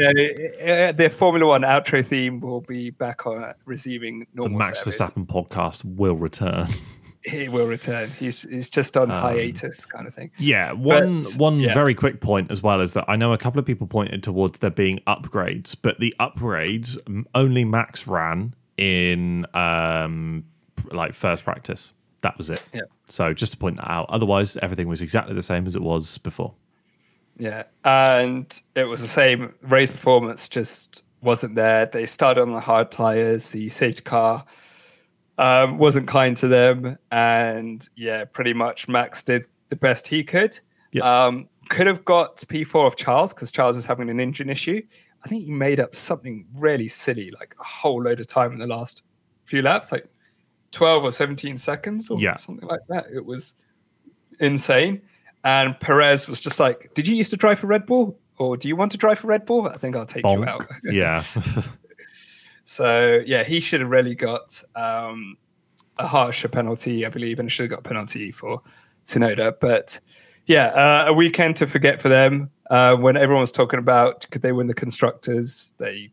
[0.66, 4.58] know, uh, the Formula One outro theme will be back on resuming normal.
[4.60, 4.98] the Max service.
[5.00, 6.68] Verstappen podcast will return.
[7.26, 8.12] He will return.
[8.20, 10.32] He's he's just on Um, hiatus, kind of thing.
[10.38, 11.74] Yeah, one But, one yeah.
[11.74, 14.60] very quick point as well is that I know a couple of people pointed towards
[14.60, 16.98] there being upgrades, but the upgrades
[17.34, 20.44] only Max ran in um
[20.92, 21.94] like first practice.
[22.22, 22.64] That was it.
[22.74, 22.82] Yeah.
[23.08, 24.08] So just to point that out.
[24.10, 26.54] Otherwise, everything was exactly the same as it was before.
[27.38, 28.46] Yeah, and
[28.76, 29.54] it was the same.
[29.62, 31.86] Race performance just wasn't there.
[31.86, 33.52] They started on the hard tires.
[33.52, 34.46] The safety car
[35.38, 40.60] um, wasn't kind to them, and yeah, pretty much Max did the best he could.
[40.92, 41.26] Yeah.
[41.26, 44.82] Um, could have got P4 of Charles because Charles is having an engine issue.
[45.24, 48.60] I think he made up something really silly, like a whole load of time in
[48.60, 49.02] the last
[49.46, 49.92] few laps.
[49.92, 50.06] Like
[50.72, 52.36] 12 or 17 seconds or Yeah.
[52.36, 53.06] something like that.
[53.14, 53.56] It was
[54.40, 55.02] insane.
[55.44, 58.20] And Perez was just like, Did you used to drive for Red Bull?
[58.38, 59.68] Or do you want to drive for Red Bull?
[59.68, 60.68] I think I'll take you out.
[60.84, 61.24] Yeah.
[62.76, 65.38] So yeah, he should have really got um,
[65.98, 68.62] a harsher penalty, I believe, and should have got a penalty for
[69.06, 69.56] Tsunoda.
[69.62, 70.02] But
[70.46, 72.52] yeah, uh, a weekend to forget for them.
[72.70, 76.12] Uh, when everyone was talking about could they win the constructors, they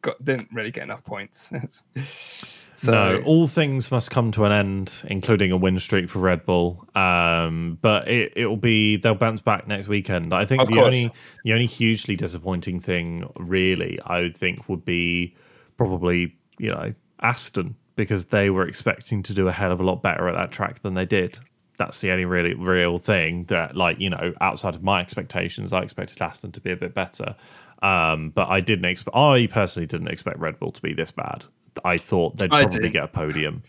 [0.00, 1.52] got didn't really get enough points.
[2.72, 6.46] so no, all things must come to an end, including a win streak for Red
[6.46, 6.88] Bull.
[6.94, 10.32] Um, but it it will be they'll bounce back next weekend.
[10.32, 10.86] I think the course.
[10.86, 11.10] only
[11.44, 15.36] the only hugely disappointing thing, really, I would think would be
[15.80, 20.02] probably you know Aston because they were expecting to do a hell of a lot
[20.02, 21.38] better at that track than they did.
[21.78, 25.80] That's the only really real thing that, like you know, outside of my expectations, I
[25.80, 27.34] expected Aston to be a bit better.
[27.82, 29.16] Um, but I didn't expect.
[29.16, 31.46] I personally didn't expect Red Bull to be this bad.
[31.82, 32.92] I thought they'd I probably did.
[32.92, 33.62] get a podium.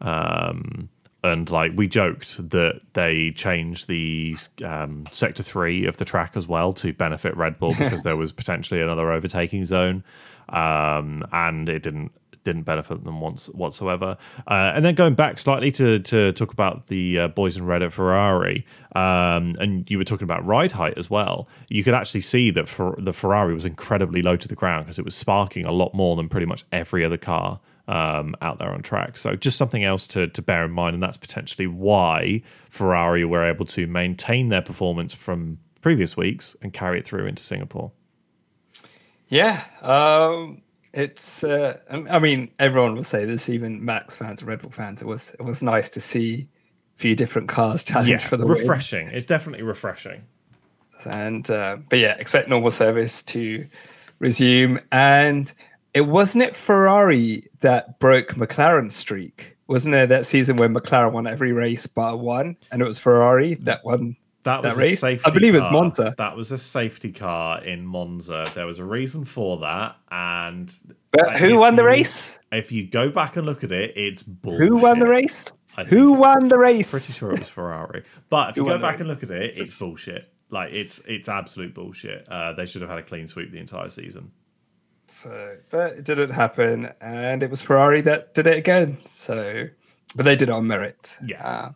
[0.00, 0.88] Um,
[1.24, 6.46] and like we joked that they changed the um, sector three of the track as
[6.46, 10.04] well to benefit Red Bull because there was potentially another overtaking zone,
[10.48, 12.12] um, and it didn't
[12.44, 14.16] didn't benefit them once whatsoever.
[14.46, 17.82] Uh, and then going back slightly to to talk about the uh, boys in red
[17.82, 18.64] at Ferrari,
[18.94, 21.48] um, and you were talking about ride height as well.
[21.68, 24.98] You could actually see that for the Ferrari was incredibly low to the ground because
[24.98, 28.70] it was sparking a lot more than pretty much every other car um, out there
[28.70, 29.18] on track.
[29.18, 33.44] So just something else to to bear in mind, and that's potentially why Ferrari were
[33.44, 37.92] able to maintain their performance from previous weeks and carry it through into Singapore.
[39.34, 40.62] Yeah, um,
[40.92, 41.42] it's.
[41.44, 45.02] Uh, I mean, everyone will say this, even Max fans and Red Bull fans.
[45.02, 46.46] It was it was nice to see
[46.96, 48.58] a few different cars challenge Yeah, for the win.
[48.58, 49.08] refreshing.
[49.08, 50.22] It's definitely refreshing.
[51.10, 53.66] and uh, but yeah, expect normal service to
[54.20, 54.78] resume.
[54.92, 55.52] And
[55.94, 60.08] it wasn't it Ferrari that broke McLaren's streak, wasn't it?
[60.10, 64.16] That season when McLaren won every race but one, and it was Ferrari that won.
[64.44, 65.02] That That was race?
[65.02, 65.64] a I safety believe it's.
[65.72, 66.14] Monza.
[66.18, 68.44] That was a safety car in Monza.
[68.54, 70.72] There was a reason for that, and
[71.12, 72.38] But who won the you- race?
[72.52, 74.68] If you go back and look at it, it's bullshit.
[74.68, 75.50] Who won the race?
[75.88, 76.90] Who won the race?
[76.92, 78.04] Pretty sure it was Ferrari.
[78.30, 79.00] But if Who you go back race?
[79.00, 80.28] and look at it, it's bullshit.
[80.50, 82.28] Like it's it's absolute bullshit.
[82.28, 84.30] Uh, they should have had a clean sweep the entire season.
[85.06, 88.98] So, but it didn't happen, and it was Ferrari that did it again.
[89.06, 89.68] So,
[90.14, 91.18] but they did it on merit.
[91.26, 91.44] Yeah.
[91.46, 91.70] Uh,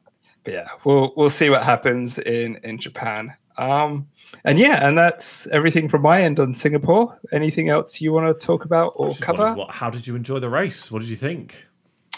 [0.48, 3.34] yeah, we'll we'll see what happens in in Japan.
[3.56, 4.08] Um,
[4.44, 7.18] and yeah, and that's everything from my end on Singapore.
[7.32, 9.54] Anything else you want to talk about or cover?
[9.54, 10.90] What, how did you enjoy the race?
[10.90, 11.54] What did you think?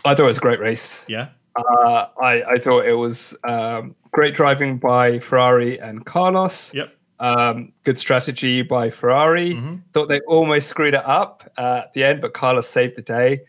[0.04, 1.06] I thought it was a great race.
[1.08, 1.28] Yeah.
[1.56, 6.74] Uh, I I thought it was um, great driving by Ferrari and Carlos.
[6.74, 6.94] Yep.
[7.20, 9.54] Um, good strategy by Ferrari.
[9.54, 9.82] Mhm.
[9.92, 13.42] Thought they almost screwed it up uh, at the end, but Carlos saved the day.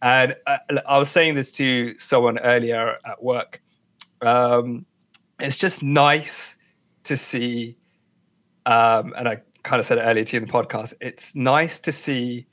[0.00, 3.60] And uh, I was saying this to someone earlier at work.
[4.22, 4.86] Um,
[5.40, 6.56] it's just nice
[7.04, 7.76] to see,
[8.64, 10.94] um, and I kind of said it earlier to you in the podcast.
[11.00, 12.46] It's nice to see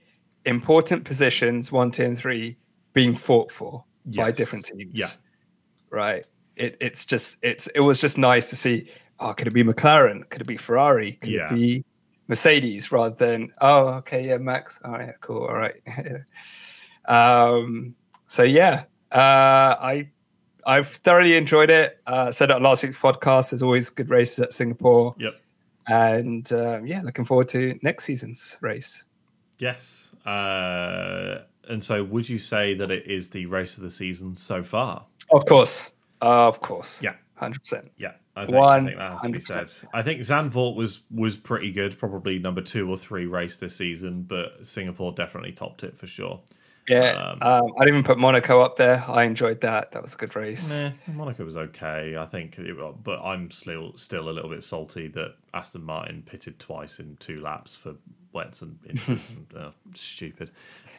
[0.45, 2.57] important positions one, two, and three
[2.93, 3.83] being fought for
[4.17, 4.91] by different teams.
[4.93, 5.07] Yeah.
[5.89, 6.25] right.
[6.55, 8.89] It, it's just it's it was just nice to see.
[9.19, 10.29] Oh, could it be McLaren?
[10.29, 11.13] Could it be Ferrari?
[11.13, 11.51] Could Yeah.
[11.51, 11.85] it be
[12.27, 12.91] Mercedes?
[12.91, 14.79] Rather than oh, okay, yeah, Max.
[14.83, 15.45] All right, cool.
[15.45, 15.75] All right.
[17.05, 17.95] um.
[18.27, 20.09] So yeah, uh, I
[20.65, 21.99] I've thoroughly enjoyed it.
[22.07, 23.51] Uh, said it on last week's podcast.
[23.51, 25.33] There's always good races at Singapore, Yep.
[25.87, 29.05] and um, yeah, looking forward to next season's race.
[29.59, 30.09] Yes.
[30.25, 31.39] Uh,
[31.69, 35.05] and so, would you say that it is the race of the season so far?
[35.31, 35.91] Of course,
[36.21, 37.01] of course.
[37.01, 37.15] Yeah.
[37.35, 37.91] hundred percent.
[37.97, 39.71] Yeah, I think, I think that has to be said.
[39.93, 44.23] I think Zandvoort was was pretty good, probably number two or three race this season,
[44.23, 46.41] but Singapore definitely topped it for sure.
[46.89, 49.05] Yeah, Um, um, I'd even put Monaco up there.
[49.07, 49.91] I enjoyed that.
[49.93, 50.83] That was a good race.
[50.83, 55.07] Nah, Monaco was okay, I think, it, but I'm still still a little bit salty
[55.09, 57.95] that Aston Martin pitted twice in two laps for
[58.33, 58.77] wets and
[59.07, 59.19] and,
[59.57, 60.51] uh, stupid.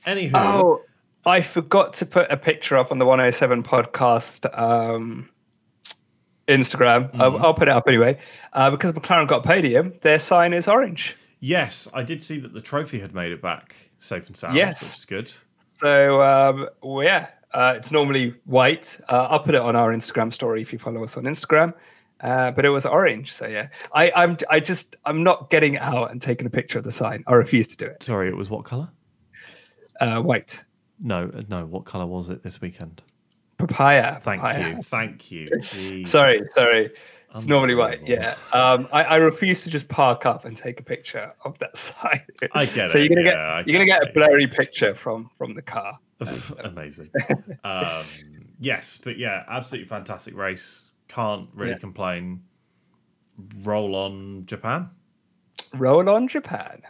[0.07, 0.83] Anywho, Oh,
[1.27, 5.29] I forgot to put a picture up on the 107 podcast um,
[6.49, 7.09] Instagram.
[7.11, 7.21] Mm-hmm.
[7.23, 8.19] I'll, I'll put it up anyway.
[8.53, 11.17] Uh, because McLaren got a podium, their sign is orange.
[11.41, 14.83] yes, I did see that the trophy had made it back safe and sound, Yes.
[14.83, 15.33] which is good.
[15.75, 18.99] So, um, well, yeah, uh, it's normally white.
[19.09, 21.75] Uh, I'll put it on our Instagram story if you follow us on Instagram.
[22.21, 23.33] Uh, but it was orange.
[23.33, 26.85] So, yeah, I, I'm, I just, I'm not getting out and taking a picture of
[26.85, 27.25] the sign.
[27.27, 28.03] I refuse to do it.
[28.03, 28.89] Sorry, it was what colour?
[30.01, 30.65] Uh, white.
[31.01, 31.67] No, no.
[31.67, 33.03] What colour was it this weekend?
[33.59, 34.21] Papaya.
[34.21, 34.77] Thank papaya.
[34.77, 35.47] you, thank you.
[36.05, 36.91] Sorry, sorry.
[37.35, 38.37] It's normally white, Yeah.
[38.53, 42.25] Um, I, I, refuse to just park up and take a picture of that side.
[42.53, 42.89] I get so it.
[42.91, 45.99] So you're gonna yeah, get you're gonna get a blurry picture from from the car.
[46.21, 47.11] Um, amazing.
[47.65, 48.05] um,
[48.61, 50.91] yes, but yeah, absolutely fantastic race.
[51.09, 51.79] Can't really yeah.
[51.79, 52.45] complain.
[53.63, 54.91] Roll on Japan.
[55.75, 56.81] Roll on Japan.